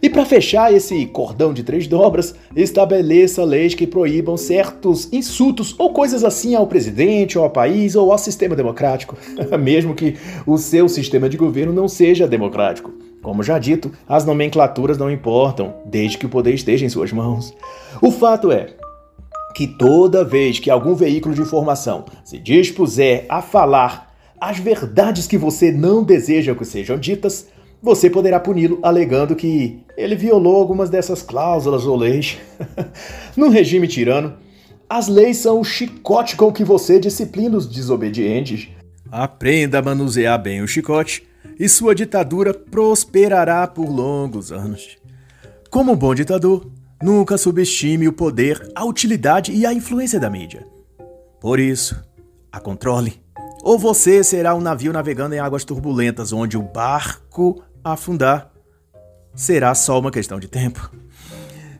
E 0.03 0.11
para 0.11 0.27
fechar 0.27 0.73
esse 0.73 1.07
cordão 1.07 1.55
de 1.55 1.63
três 1.63 1.87
dobras, 1.87 2.35
estabeleça 2.55 3.43
leis 3.43 3.75
que 3.75 3.87
proíbam 3.87 4.37
certos 4.37 5.11
insultos 5.13 5.75
ou 5.79 5.93
coisas 5.93 6.23
assim 6.23 6.55
ao 6.55 6.67
presidente, 6.67 7.39
ou 7.39 7.45
ao 7.45 7.51
país, 7.51 7.97
ou 7.97 8.13
ao 8.13 8.19
sistema 8.19 8.55
democrático, 8.55 9.17
mesmo 9.59 9.95
que 9.95 10.15
o 10.47 10.59
seu 10.59 10.89
sistema 10.89 11.29
de 11.29 11.37
governo 11.37 11.73
não 11.73 11.89
seja 11.89 12.29
democrático. 12.29 12.93
Como 13.23 13.43
já 13.43 13.59
dito, 13.59 13.91
as 14.07 14.25
nomenclaturas 14.25 14.99
não 14.99 15.11
importam, 15.11 15.75
desde 15.85 16.19
que 16.19 16.27
o 16.27 16.29
poder 16.29 16.55
esteja 16.55 16.85
em 16.85 16.91
suas 16.91 17.11
mãos. 17.13 17.53
O 18.01 18.11
fato 18.11 18.53
é 18.53 18.69
que 19.57 19.67
toda 19.67 20.23
vez 20.23 20.59
que 20.59 20.71
algum 20.71 20.95
veículo 20.95 21.35
de 21.35 21.41
informação 21.41 22.05
se 22.25 22.39
dispuser 22.39 23.25
a 23.29 23.41
falar 23.41 24.06
as 24.41 24.59
verdades 24.59 25.27
que 25.27 25.39
você 25.39 25.73
não 25.73 26.03
deseja 26.03 26.55
que 26.55 26.65
sejam 26.65 26.99
ditas, 26.99 27.47
você 27.83 28.11
poderá 28.11 28.41
puni-lo 28.41 28.79
alegando 28.83 29.37
que 29.37 29.81
ele 29.97 30.17
violou 30.17 30.57
algumas 30.57 30.91
dessas 30.91 31.23
cláusulas 31.23 31.87
ou 31.87 31.97
leis. 31.97 32.39
no 33.37 33.49
regime 33.49 33.87
tirano, 33.87 34.35
as 34.89 35.09
leis 35.09 35.39
são 35.39 35.61
o 35.61 35.65
chicote 35.65 36.37
com 36.37 36.53
que 36.53 36.65
você 36.65 36.99
disciplina 36.99 37.57
os 37.57 37.67
desobedientes. 37.67 38.69
Aprenda 39.11 39.79
a 39.79 39.83
manusear 39.83 40.41
bem 40.41 40.63
o 40.63 40.69
chicote 40.69 41.27
e 41.59 41.69
sua 41.69 41.95
ditadura 41.95 42.53
prosperará 42.53 43.67
por 43.67 43.89
longos 43.89 44.53
anos. 44.53 44.97
Como 45.71 45.93
um 45.93 45.97
bom 45.97 46.15
ditador, 46.15 46.71
nunca 47.03 47.39
subestime 47.39 48.09
o 48.09 48.13
poder, 48.13 48.71
a 48.75 48.85
utilidade 48.85 49.53
e 49.53 49.65
a 49.65 49.73
influência 49.73 50.21
da 50.21 50.31
mídia. 50.31 50.67
Por 51.41 51.61
isso, 51.61 52.03
a 52.51 52.59
controle 52.61 53.26
ou 53.67 53.77
você 53.77 54.23
será 54.23 54.55
um 54.55 54.61
navio 54.61 54.93
navegando 54.93 55.35
em 55.35 55.41
águas 55.41 55.65
turbulentas, 55.65 56.33
onde 56.33 56.57
o 56.57 56.63
barco 56.63 57.65
afundar 57.83 58.53
será 59.35 59.75
só 59.75 59.99
uma 59.99 60.13
questão 60.13 60.39
de 60.39 60.47
tempo. 60.47 60.89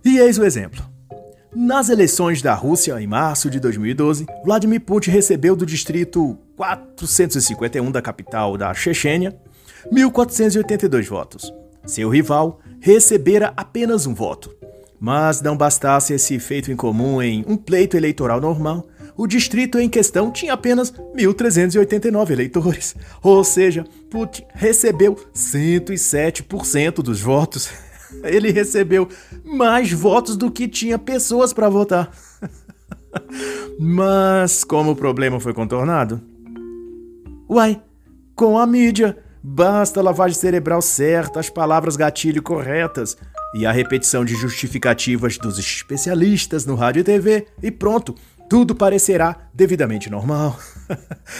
E 0.05 0.19
eis 0.19 0.37
o 0.37 0.45
exemplo. 0.45 0.85
Nas 1.55 1.89
eleições 1.89 2.43
da 2.43 2.55
Rússia, 2.55 3.01
em 3.01 3.07
março 3.07 3.49
de 3.49 3.61
2012, 3.61 4.27
Vladimir 4.45 4.81
Putin 4.81 5.13
recebeu 5.13 5.55
do 5.55 5.65
distrito 5.65 6.37
451 6.57 7.93
da 7.93 8.03
capital 8.03 8.57
da 8.57 8.75
Chechênia 8.75 9.39
1.482 9.93 11.07
votos. 11.07 11.55
Seu 11.87 12.09
rival 12.09 12.59
recebera 12.81 13.53
apenas 13.57 14.07
um 14.07 14.15
voto. 14.15 14.53
Mas 14.99 15.41
não 15.41 15.57
bastasse 15.57 16.13
esse 16.13 16.41
feito 16.41 16.73
em 16.73 16.77
comum 16.77 17.23
em 17.23 17.45
um 17.47 17.57
pleito 17.57 17.97
eleitoral 17.97 18.41
normal, 18.41 18.85
o 19.17 19.27
distrito 19.27 19.79
em 19.79 19.89
questão 19.89 20.31
tinha 20.31 20.53
apenas 20.53 20.93
1.389 20.93 22.31
eleitores, 22.31 22.95
ou 23.23 23.43
seja, 23.43 23.85
Putin 24.11 24.45
recebeu 24.55 25.17
107% 25.35 26.97
dos 26.97 27.21
votos. 27.21 27.71
Ele 28.23 28.51
recebeu 28.51 29.09
mais 29.45 29.91
votos 29.91 30.37
do 30.37 30.51
que 30.51 30.69
tinha 30.69 30.99
pessoas 30.99 31.53
para 31.53 31.69
votar. 31.69 32.11
Mas 33.79 34.65
como 34.65 34.93
o 34.93 34.97
problema 34.97 35.41
foi 35.41 35.53
contornado? 35.53 36.21
Uai, 37.49 37.81
com 38.35 38.59
a 38.59 38.67
mídia, 38.67 39.17
basta 39.43 40.01
a 40.01 40.03
lavagem 40.03 40.37
cerebral 40.37 40.83
certa, 40.83 41.41
as 41.41 41.49
palavras 41.49 41.97
gatilho 41.97 42.43
corretas 42.43 43.17
e 43.55 43.65
a 43.65 43.73
repetição 43.73 44.25
de 44.25 44.35
justificativas 44.35 45.39
dos 45.39 45.59
especialistas 45.59 46.67
no 46.67 46.75
rádio 46.75 47.01
e 47.01 47.05
TV 47.05 47.47
e 47.63 47.71
pronto, 47.71 48.15
tudo 48.49 48.75
parecerá 48.75 49.49
devidamente 49.53 50.11
normal. 50.11 50.59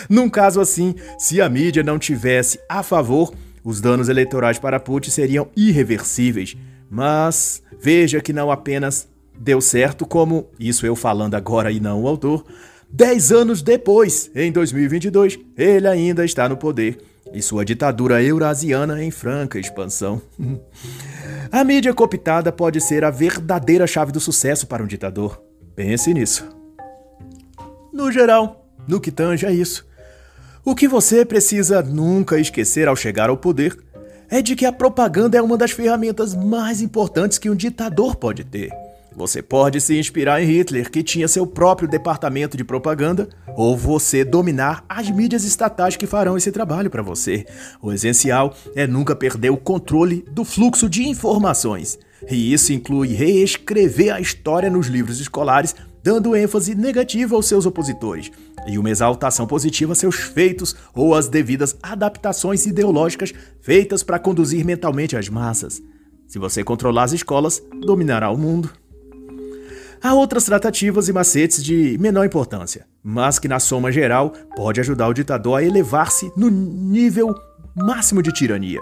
Num 0.09 0.29
caso 0.29 0.61
assim, 0.61 0.95
se 1.19 1.41
a 1.41 1.49
mídia 1.49 1.83
não 1.83 1.99
tivesse 1.99 2.59
a 2.69 2.83
favor, 2.83 3.33
os 3.65 3.81
danos 3.81 4.09
eleitorais 4.09 4.59
para 4.59 4.81
Putin 4.81 5.11
seriam 5.11 5.49
irreversíveis. 5.57 6.57
Mas 6.91 7.63
veja 7.81 8.21
que 8.21 8.33
não 8.33 8.51
apenas 8.51 9.09
deu 9.39 9.61
certo, 9.61 10.07
como, 10.07 10.49
isso 10.59 10.87
eu 10.87 10.97
falando 10.97 11.35
agora 11.35 11.71
e 11.71 11.81
não 11.81 12.03
o 12.03 12.09
autor, 12.09 12.45
dez 12.89 13.33
anos 13.33 13.63
depois, 13.63 14.31
em 14.35 14.51
2022, 14.51 15.39
ele 15.57 15.89
ainda 15.89 16.25
está 16.25 16.49
no 16.49 16.57
poder 16.57 16.99
e 17.33 17.43
sua 17.43 17.65
ditadura 17.65 18.23
eurasiana 18.23 19.03
em 19.03 19.11
franca 19.11 19.59
expansão. 19.59 20.23
A 21.51 21.63
mídia 21.65 21.93
cooptada 21.95 22.51
pode 22.51 22.81
ser 22.81 23.05
a 23.05 23.11
verdadeira 23.11 23.87
chave 23.87 24.11
do 24.11 24.19
sucesso 24.19 24.67
para 24.67 24.83
um 24.83 24.87
ditador. 24.87 25.41
Pense 25.77 26.13
nisso. 26.13 26.49
No 27.97 28.13
geral, 28.13 28.69
no 28.87 29.01
que 29.01 29.11
tange 29.11 29.47
a 29.47 29.51
isso, 29.51 29.87
o 30.63 30.75
que 30.75 30.87
você 30.87 31.25
precisa 31.25 31.81
nunca 31.81 32.39
esquecer 32.39 32.87
ao 32.87 32.95
chegar 32.95 33.31
ao 33.31 33.39
poder 33.39 33.75
é 34.29 34.43
de 34.43 34.55
que 34.55 34.67
a 34.67 34.73
propaganda 34.73 35.39
é 35.39 35.41
uma 35.41 35.57
das 35.57 35.71
ferramentas 35.71 36.35
mais 36.35 36.83
importantes 36.83 37.39
que 37.39 37.49
um 37.49 37.55
ditador 37.57 38.15
pode 38.15 38.45
ter. 38.45 38.71
Você 39.17 39.41
pode 39.41 39.81
se 39.81 39.99
inspirar 39.99 40.43
em 40.43 40.47
Hitler, 40.47 40.91
que 40.91 41.03
tinha 41.03 41.27
seu 41.27 41.47
próprio 41.47 41.89
departamento 41.89 42.55
de 42.55 42.65
propaganda, 42.65 43.31
ou 43.57 43.75
você 43.75 44.27
dominar 44.27 44.85
as 44.87 45.09
mídias 45.09 45.45
estatais 45.45 45.97
que 45.97 46.07
farão 46.07 46.37
esse 46.37 46.53
trabalho 46.53 46.91
para 46.91 47.01
você. 47.01 47.47
O 47.81 47.95
essencial 47.95 48.55
é 48.75 48.87
nunca 48.87 49.17
perder 49.17 49.49
o 49.49 49.57
controle 49.57 50.23
do 50.31 50.45
fluxo 50.45 50.87
de 50.87 51.09
informações. 51.09 51.99
E 52.31 52.53
isso 52.53 52.75
inclui 52.75 53.09
reescrever 53.15 54.15
a 54.15 54.21
história 54.21 54.69
nos 54.69 54.87
livros 54.87 55.19
escolares, 55.19 55.75
dando 56.07 56.37
ênfase 56.37 56.73
negativa 56.73 57.35
aos 57.35 57.49
seus 57.49 57.67
opositores, 57.67 58.31
e 58.65 58.79
uma 58.79 58.89
exaltação 58.89 59.45
positiva 59.45 59.91
a 59.91 59.97
seus 59.97 60.15
feitos 60.15 60.77
ou 60.95 61.17
as 61.17 61.27
devidas 61.27 61.77
adaptações 61.83 62.65
ideológicas 62.65 63.35
feitas 63.61 64.05
para 64.05 64.21
conduzir 64.21 64.65
mentalmente 64.65 65.17
as 65.17 65.29
massas. 65.29 65.83
Se 66.29 66.39
você 66.39 66.63
controlar 66.63 67.03
as 67.03 67.13
escolas, 67.13 67.61
dominará 67.85 68.31
o 68.31 68.39
mundo. 68.39 68.71
Há 70.01 70.15
outras 70.15 70.45
tratativas 70.45 71.09
e 71.09 71.13
macetes 71.13 71.65
de 71.65 71.99
menor 71.99 72.25
importância, 72.25 72.87
mas 73.03 73.41
que 73.41 73.49
na 73.49 73.59
soma 73.59 73.91
geral 73.91 74.33
pode 74.55 74.79
ajudar 74.79 75.09
o 75.09 75.15
ditador 75.15 75.59
a 75.59 75.65
elevar-se 75.65 76.31
no 76.37 76.49
nível 76.49 77.35
máximo 77.75 78.23
de 78.23 78.33
tirania. 78.33 78.81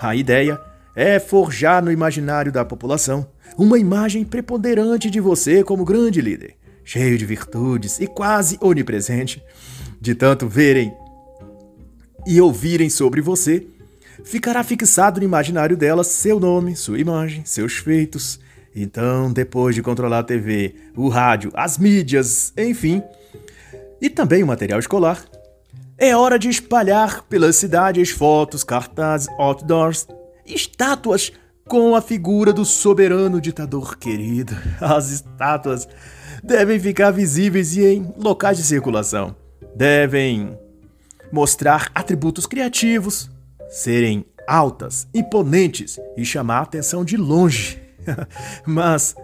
A 0.00 0.14
ideia 0.14 0.56
é 0.94 1.18
forjar 1.18 1.82
no 1.82 1.90
imaginário 1.90 2.52
da 2.52 2.64
população 2.64 3.26
uma 3.58 3.78
imagem 3.78 4.24
preponderante 4.24 5.10
de 5.10 5.20
você 5.20 5.64
como 5.64 5.84
grande 5.84 6.20
líder, 6.20 6.56
cheio 6.84 7.16
de 7.18 7.26
virtudes 7.26 8.00
e 8.00 8.06
quase 8.06 8.58
onipresente. 8.60 9.42
De 10.00 10.14
tanto 10.14 10.48
verem 10.48 10.94
e 12.26 12.40
ouvirem 12.40 12.88
sobre 12.88 13.20
você, 13.20 13.66
ficará 14.24 14.62
fixado 14.62 15.20
no 15.20 15.26
imaginário 15.26 15.76
delas 15.76 16.06
seu 16.08 16.40
nome, 16.40 16.76
sua 16.76 16.98
imagem, 16.98 17.44
seus 17.44 17.74
feitos 17.74 18.40
então, 18.74 19.32
depois 19.32 19.74
de 19.74 19.82
controlar 19.82 20.20
a 20.20 20.24
TV, 20.24 20.74
o 20.96 21.08
rádio, 21.08 21.50
as 21.54 21.76
mídias, 21.76 22.52
enfim, 22.56 23.02
e 24.00 24.08
também 24.08 24.42
o 24.42 24.46
material 24.46 24.78
escolar, 24.78 25.24
é 25.98 26.16
hora 26.16 26.38
de 26.38 26.48
espalhar 26.48 27.24
pelas 27.24 27.56
cidades 27.56 28.10
fotos, 28.10 28.62
cartazes, 28.62 29.28
outdoors, 29.38 30.06
estátuas 30.46 31.32
com 31.68 31.94
a 31.94 32.00
figura 32.00 32.52
do 32.52 32.64
soberano 32.64 33.40
ditador 33.40 33.96
querido. 33.98 34.56
As 34.80 35.10
estátuas 35.10 35.88
devem 36.42 36.78
ficar 36.78 37.10
visíveis 37.10 37.76
e 37.76 37.84
em 37.84 38.14
locais 38.16 38.56
de 38.56 38.64
circulação. 38.64 39.34
Devem 39.74 40.58
mostrar 41.32 41.90
atributos 41.94 42.46
criativos, 42.46 43.30
serem 43.68 44.24
altas, 44.46 45.06
imponentes 45.14 45.98
e 46.16 46.24
chamar 46.24 46.58
a 46.58 46.62
atenção 46.62 47.04
de 47.04 47.16
longe. 47.16 47.80
Mas, 48.66 49.14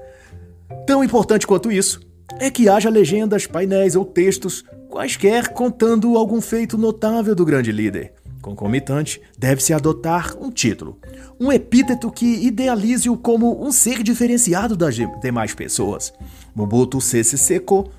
tão 0.87 1.02
importante 1.02 1.46
quanto 1.46 1.72
isso, 1.72 2.00
é 2.38 2.50
que 2.50 2.68
haja 2.68 2.88
legendas, 2.88 3.46
painéis 3.46 3.96
ou 3.96 4.05
textos 4.05 4.64
quaisquer 4.88 5.48
contando 5.48 6.16
algum 6.16 6.40
feito 6.40 6.79
notável 6.79 7.35
do 7.35 7.44
grande 7.44 7.72
líder. 7.72 8.12
Concomitante, 8.46 9.20
deve-se 9.37 9.72
adotar 9.72 10.37
um 10.40 10.52
título, 10.52 11.00
um 11.40 11.50
epíteto 11.50 12.12
que 12.12 12.46
idealize-o 12.46 13.16
como 13.16 13.61
um 13.61 13.72
ser 13.72 14.04
diferenciado 14.04 14.76
das 14.76 14.94
demais 14.94 15.52
pessoas. 15.52 16.12
Mobutu 16.54 17.00
Sese 17.00 17.37
Seko, 17.37 17.90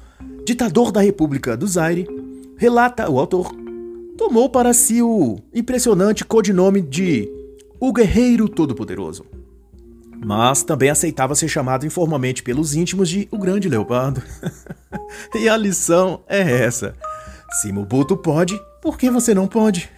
ditador 0.46 0.94
da 0.94 1.02
República 1.02 1.58
do 1.58 1.68
Zaire, 1.68 2.08
relata 2.56 3.10
o 3.10 3.20
autor, 3.20 3.52
tomou 4.18 4.50
para 4.50 4.74
si 4.74 5.02
o 5.02 5.36
impressionante 5.54 6.24
codinome 6.24 6.80
de 6.80 7.30
O 7.78 7.92
Guerreiro 7.92 8.48
Todo-Poderoso 8.48 9.26
mas 10.26 10.64
também 10.64 10.90
aceitava 10.90 11.36
ser 11.36 11.48
chamado 11.48 11.86
informalmente 11.86 12.42
pelos 12.42 12.74
íntimos 12.74 13.08
de 13.08 13.28
o 13.30 13.38
Grande 13.38 13.70
Leopardo. 13.70 14.24
e 15.36 15.48
a 15.48 15.56
lição 15.56 16.24
é 16.28 16.40
essa: 16.40 16.96
se 17.62 17.72
Mobutu 17.72 18.18
pode, 18.18 18.60
por 18.88 18.98
que 18.98 19.12
você 19.12 19.34
não 19.34 19.50
pode? 19.50 19.90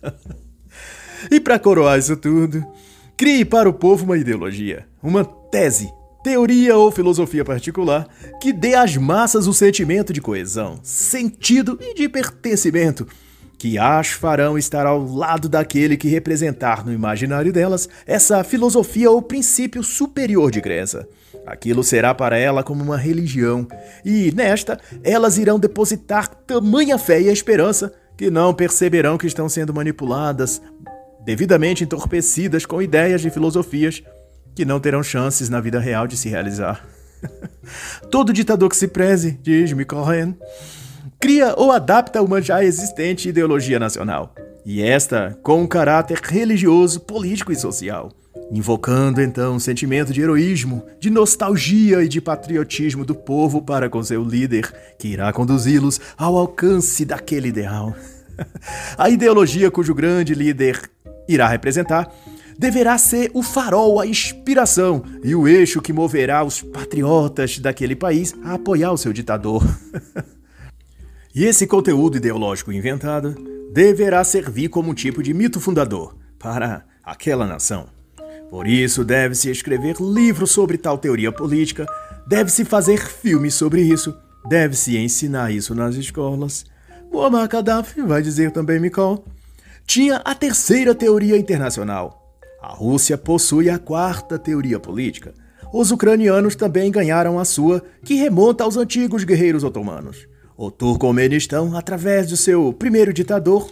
e 1.32 1.40
para 1.40 1.58
coroar 1.58 1.98
isso 1.98 2.14
tudo, 2.18 2.62
crie 3.16 3.46
para 3.46 3.66
o 3.66 3.72
povo 3.72 4.04
uma 4.04 4.18
ideologia, 4.18 4.86
uma 5.02 5.24
tese, 5.24 5.90
teoria 6.22 6.76
ou 6.76 6.92
filosofia 6.92 7.46
particular 7.46 8.06
que 8.42 8.52
dê 8.52 8.74
às 8.74 8.94
massas 8.98 9.46
o 9.46 9.54
sentimento 9.54 10.12
de 10.12 10.20
coesão, 10.20 10.78
sentido 10.82 11.78
e 11.80 11.94
de 11.94 12.10
pertencimento 12.10 13.06
que 13.56 13.78
as 13.78 14.08
farão 14.08 14.58
estar 14.58 14.84
ao 14.84 15.02
lado 15.02 15.48
daquele 15.48 15.96
que 15.96 16.08
representar 16.08 16.84
no 16.84 16.92
imaginário 16.92 17.54
delas 17.54 17.88
essa 18.06 18.44
filosofia 18.44 19.10
ou 19.10 19.22
princípio 19.22 19.82
superior 19.82 20.50
de 20.50 20.60
crença. 20.60 21.08
Aquilo 21.48 21.82
será 21.82 22.14
para 22.14 22.36
ela 22.36 22.62
como 22.62 22.82
uma 22.82 22.96
religião, 22.96 23.66
e 24.04 24.30
nesta 24.32 24.78
elas 25.02 25.38
irão 25.38 25.58
depositar 25.58 26.28
tamanha 26.28 26.98
fé 26.98 27.20
e 27.20 27.28
esperança 27.28 27.92
que 28.16 28.30
não 28.30 28.52
perceberão 28.52 29.16
que 29.16 29.26
estão 29.26 29.48
sendo 29.48 29.72
manipuladas, 29.72 30.60
devidamente 31.24 31.84
entorpecidas 31.84 32.66
com 32.66 32.82
ideias 32.82 33.24
e 33.24 33.30
filosofias 33.30 34.02
que 34.54 34.64
não 34.64 34.78
terão 34.78 35.02
chances 35.02 35.48
na 35.48 35.60
vida 35.60 35.78
real 35.78 36.06
de 36.06 36.16
se 36.16 36.28
realizar. 36.28 36.84
Todo 38.10 38.32
ditador 38.32 38.68
que 38.68 38.76
se 38.76 38.88
preze, 38.88 39.38
diz 39.42 39.72
Michael 39.72 40.34
cria 41.18 41.54
ou 41.56 41.72
adapta 41.72 42.22
uma 42.22 42.42
já 42.42 42.62
existente 42.62 43.28
ideologia 43.28 43.78
nacional, 43.78 44.34
e 44.66 44.82
esta 44.82 45.38
com 45.42 45.62
um 45.62 45.66
caráter 45.66 46.18
religioso, 46.22 47.00
político 47.00 47.52
e 47.52 47.56
social, 47.56 48.10
invocando 48.50 49.20
então 49.20 49.54
um 49.54 49.58
sentimento 49.58 50.12
de 50.12 50.20
heroísmo, 50.20 50.82
de 50.98 51.10
nostalgia 51.10 52.02
e 52.02 52.08
de 52.08 52.20
patriotismo 52.20 53.04
do 53.04 53.14
povo 53.14 53.62
para 53.62 53.88
com 53.88 54.02
seu 54.02 54.24
líder, 54.24 54.72
que 54.98 55.08
irá 55.08 55.32
conduzi-los 55.32 56.00
ao 56.16 56.36
alcance 56.36 57.04
daquele 57.04 57.48
ideal. 57.48 57.94
A 58.96 59.10
ideologia 59.10 59.70
cujo 59.70 59.94
grande 59.94 60.34
líder 60.34 60.90
irá 61.28 61.48
representar 61.48 62.12
deverá 62.58 62.98
ser 62.98 63.30
o 63.34 63.42
farol, 63.42 64.00
a 64.00 64.06
inspiração 64.06 65.04
e 65.22 65.32
o 65.32 65.46
eixo 65.46 65.80
que 65.80 65.92
moverá 65.92 66.42
os 66.42 66.60
patriotas 66.60 67.58
daquele 67.60 67.94
país 67.94 68.34
a 68.42 68.54
apoiar 68.54 68.90
o 68.90 68.98
seu 68.98 69.12
ditador. 69.12 69.62
E 71.34 71.44
esse 71.44 71.68
conteúdo 71.68 72.16
ideológico 72.16 72.72
inventado 72.72 73.36
deverá 73.72 74.24
servir 74.24 74.68
como 74.70 74.90
um 74.90 74.94
tipo 74.94 75.22
de 75.22 75.32
mito 75.32 75.60
fundador 75.60 76.16
para 76.36 76.84
aquela 77.04 77.46
nação. 77.46 77.97
Por 78.50 78.66
isso, 78.66 79.04
deve-se 79.04 79.50
escrever 79.50 79.96
livros 80.00 80.50
sobre 80.50 80.78
tal 80.78 80.96
teoria 80.96 81.30
política, 81.30 81.86
deve-se 82.26 82.64
fazer 82.64 82.98
filmes 82.98 83.54
sobre 83.54 83.82
isso, 83.82 84.16
deve-se 84.48 84.96
ensinar 84.96 85.52
isso 85.52 85.74
nas 85.74 85.94
escolas. 85.96 86.64
Muammar 87.12 87.48
Gaddafi, 87.48 88.00
vai 88.02 88.22
dizer 88.22 88.50
também 88.50 88.80
Mikol, 88.80 89.24
tinha 89.86 90.16
a 90.16 90.34
terceira 90.34 90.94
teoria 90.94 91.36
internacional. 91.36 92.36
A 92.60 92.68
Rússia 92.74 93.16
possui 93.16 93.70
a 93.70 93.78
quarta 93.78 94.38
teoria 94.38 94.80
política. 94.80 95.32
Os 95.72 95.90
ucranianos 95.90 96.56
também 96.56 96.90
ganharam 96.90 97.38
a 97.38 97.44
sua, 97.44 97.82
que 98.04 98.14
remonta 98.14 98.64
aos 98.64 98.76
antigos 98.76 99.24
guerreiros 99.24 99.62
otomanos. 99.62 100.26
O 100.56 100.70
Turcomenistão, 100.70 101.76
através 101.76 102.26
de 102.26 102.36
seu 102.36 102.72
primeiro 102.72 103.12
ditador, 103.12 103.70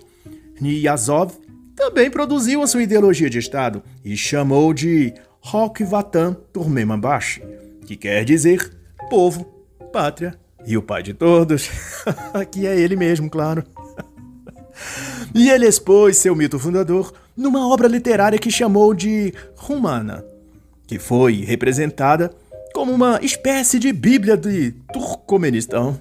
Niyazov, 0.60 1.32
também 1.76 2.10
produziu 2.10 2.62
a 2.62 2.66
sua 2.66 2.82
ideologia 2.82 3.28
de 3.28 3.38
Estado 3.38 3.82
e 4.02 4.16
chamou 4.16 4.72
de 4.72 5.12
Hok 5.52 5.84
Vatan 5.84 6.34
que 7.86 7.94
quer 7.94 8.24
dizer 8.24 8.72
povo, 9.10 9.44
pátria 9.92 10.34
e 10.66 10.76
o 10.76 10.82
pai 10.82 11.02
de 11.02 11.12
todos. 11.12 11.70
Aqui 12.34 12.66
é 12.66 12.76
ele 12.76 12.96
mesmo, 12.96 13.30
claro. 13.30 13.62
e 15.34 15.50
ele 15.50 15.66
expôs 15.66 16.16
seu 16.16 16.34
mito 16.34 16.58
fundador 16.58 17.12
numa 17.36 17.68
obra 17.68 17.86
literária 17.86 18.38
que 18.38 18.50
chamou 18.50 18.94
de 18.94 19.32
Rumana, 19.54 20.24
que 20.86 20.98
foi 20.98 21.44
representada 21.44 22.34
como 22.72 22.92
uma 22.92 23.20
espécie 23.22 23.78
de 23.78 23.92
Bíblia 23.92 24.36
de 24.36 24.72
Turcomenistão. 24.92 26.00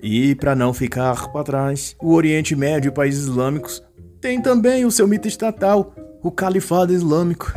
E, 0.00 0.34
para 0.36 0.54
não 0.54 0.72
ficar 0.72 1.32
para 1.32 1.44
trás, 1.44 1.96
o 2.00 2.14
Oriente 2.14 2.54
Médio 2.54 2.88
e 2.88 2.92
países 2.92 3.24
islâmicos 3.24 3.82
têm 4.20 4.40
também 4.40 4.84
o 4.84 4.90
seu 4.90 5.06
mito 5.06 5.28
estatal, 5.28 5.94
o 6.22 6.30
Califado 6.30 6.92
Islâmico. 6.92 7.52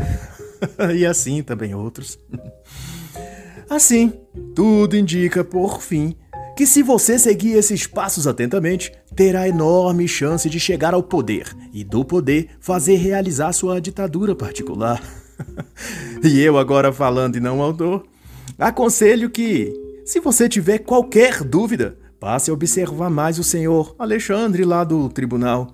e 0.96 1.06
assim 1.06 1.42
também 1.42 1.74
outros. 1.74 2.20
assim, 3.70 4.14
tudo 4.56 4.96
indica, 4.96 5.44
por 5.44 5.82
fim, 5.82 6.16
que, 6.56 6.68
se 6.68 6.84
você 6.84 7.18
seguir 7.18 7.54
esses 7.54 7.88
passos 7.88 8.28
atentamente, 8.28 8.92
terá 9.16 9.48
enorme 9.48 10.08
chance 10.08 10.50
de 10.50 10.60
chegar 10.60 10.94
ao 10.94 11.02
poder 11.02 11.56
e, 11.74 11.84
do 11.84 12.06
poder, 12.06 12.50
fazer 12.60 12.98
realizar 12.98 13.54
sua 13.54 13.80
ditadura 13.80 14.36
particular. 14.36 15.02
e 16.24 16.40
eu, 16.40 16.58
agora 16.58 16.92
falando 16.94 17.38
e 17.38 17.40
não 17.40 17.62
autor, 17.62 18.06
aconselho 18.60 19.30
que, 19.30 19.74
se 20.06 20.20
você 20.20 20.48
tiver 20.48 20.80
qualquer 20.80 21.44
dúvida, 21.44 21.98
passe 22.20 22.52
a 22.52 22.54
observar 22.54 23.10
mais 23.10 23.40
o 23.40 23.44
senhor 23.44 23.96
Alexandre 23.98 24.64
lá 24.64 24.84
do 24.84 25.10
tribunal. 25.10 25.74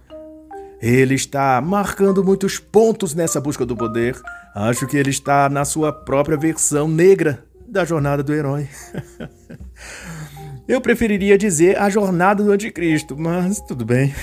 Ele 0.81 1.15
está 1.15 1.59
marcando 1.59 2.23
muitos 2.23 2.59
pontos 2.59 3.15
nessa 3.15 3.41
busca 3.41 3.65
do 3.65 3.75
poder. 3.75 4.19
Acho 4.53 4.85
que 4.85 4.95
ele 4.95 5.09
está 5.09 5.49
na 5.49 5.65
sua 5.65 5.91
própria 5.91 6.37
versão 6.37 6.87
negra 6.87 7.43
da 7.67 7.83
jornada 7.83 8.23
do 8.23 8.33
herói. 8.33 8.67
Eu 10.67 10.81
preferiria 10.81 11.37
dizer 11.37 11.77
a 11.79 11.89
jornada 11.89 12.43
do 12.43 12.51
anticristo, 12.51 13.17
mas 13.17 13.61
tudo 13.61 13.85
bem. 13.85 14.13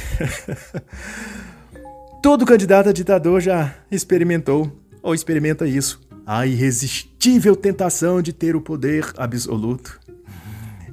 Todo 2.23 2.47
candidato 2.47 2.91
a 2.91 2.93
ditador 2.93 3.41
já 3.41 3.75
experimentou 3.91 4.71
ou 5.03 5.15
experimenta 5.15 5.67
isso. 5.67 6.01
A 6.27 6.47
irresistível 6.47 7.57
tentação 7.57 8.21
de 8.23 8.33
ter 8.33 8.55
o 8.55 8.61
poder 8.61 9.11
absoluto. 9.17 9.99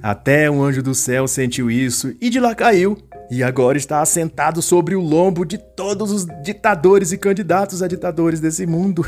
Até 0.01 0.49
um 0.49 0.63
anjo 0.63 0.81
do 0.81 0.95
céu 0.95 1.27
sentiu 1.27 1.69
isso 1.69 2.15
e 2.19 2.29
de 2.29 2.39
lá 2.39 2.55
caiu. 2.55 2.97
E 3.31 3.43
agora 3.43 3.77
está 3.77 4.01
assentado 4.01 4.61
sobre 4.61 4.93
o 4.93 4.99
lombo 4.99 5.45
de 5.45 5.57
todos 5.57 6.11
os 6.11 6.25
ditadores 6.43 7.13
e 7.13 7.17
candidatos 7.17 7.81
a 7.81 7.87
ditadores 7.87 8.41
desse 8.41 8.67
mundo. 8.67 9.05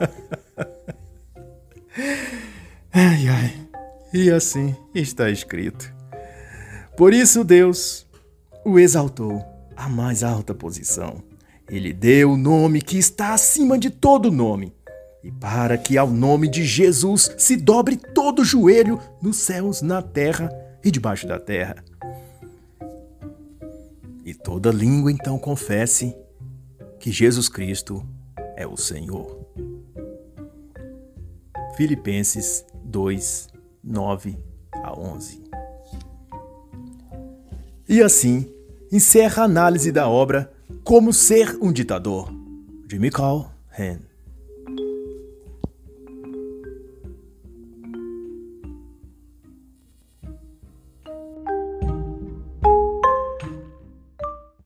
ai, 2.90 3.28
ai. 3.28 3.68
E 4.14 4.30
assim 4.30 4.74
está 4.94 5.28
escrito. 5.28 5.92
Por 6.96 7.12
isso 7.12 7.44
Deus 7.44 8.06
o 8.64 8.78
exaltou 8.78 9.44
à 9.76 9.90
mais 9.90 10.24
alta 10.24 10.54
posição. 10.54 11.22
Ele 11.68 11.92
deu 11.92 12.32
o 12.32 12.38
nome 12.38 12.80
que 12.80 12.96
está 12.96 13.34
acima 13.34 13.78
de 13.78 13.90
todo 13.90 14.32
nome. 14.32 14.72
E 15.22 15.30
para 15.30 15.76
que 15.76 15.98
ao 15.98 16.08
nome 16.08 16.48
de 16.48 16.64
Jesus 16.64 17.30
se 17.36 17.56
dobre 17.56 17.96
todo 17.96 18.42
joelho 18.42 18.98
nos 19.20 19.36
céus, 19.36 19.82
na 19.82 20.00
terra 20.00 20.50
e 20.82 20.90
debaixo 20.90 21.28
da 21.28 21.38
terra. 21.38 21.84
E 24.30 24.34
toda 24.34 24.70
língua 24.70 25.10
então 25.10 25.36
confesse 25.36 26.16
que 27.00 27.10
Jesus 27.10 27.48
Cristo 27.48 28.06
é 28.56 28.64
o 28.64 28.76
Senhor. 28.76 29.44
Filipenses 31.76 32.64
2, 32.84 33.48
9 33.82 34.38
a 34.72 34.96
11. 34.96 35.42
E 37.88 38.00
assim 38.00 38.48
encerra 38.92 39.42
a 39.42 39.46
análise 39.46 39.90
da 39.90 40.08
obra 40.08 40.52
Como 40.84 41.12
Ser 41.12 41.58
um 41.60 41.72
Ditador, 41.72 42.32
de 42.86 43.00
Michael 43.00 43.50
Henn. 43.76 44.09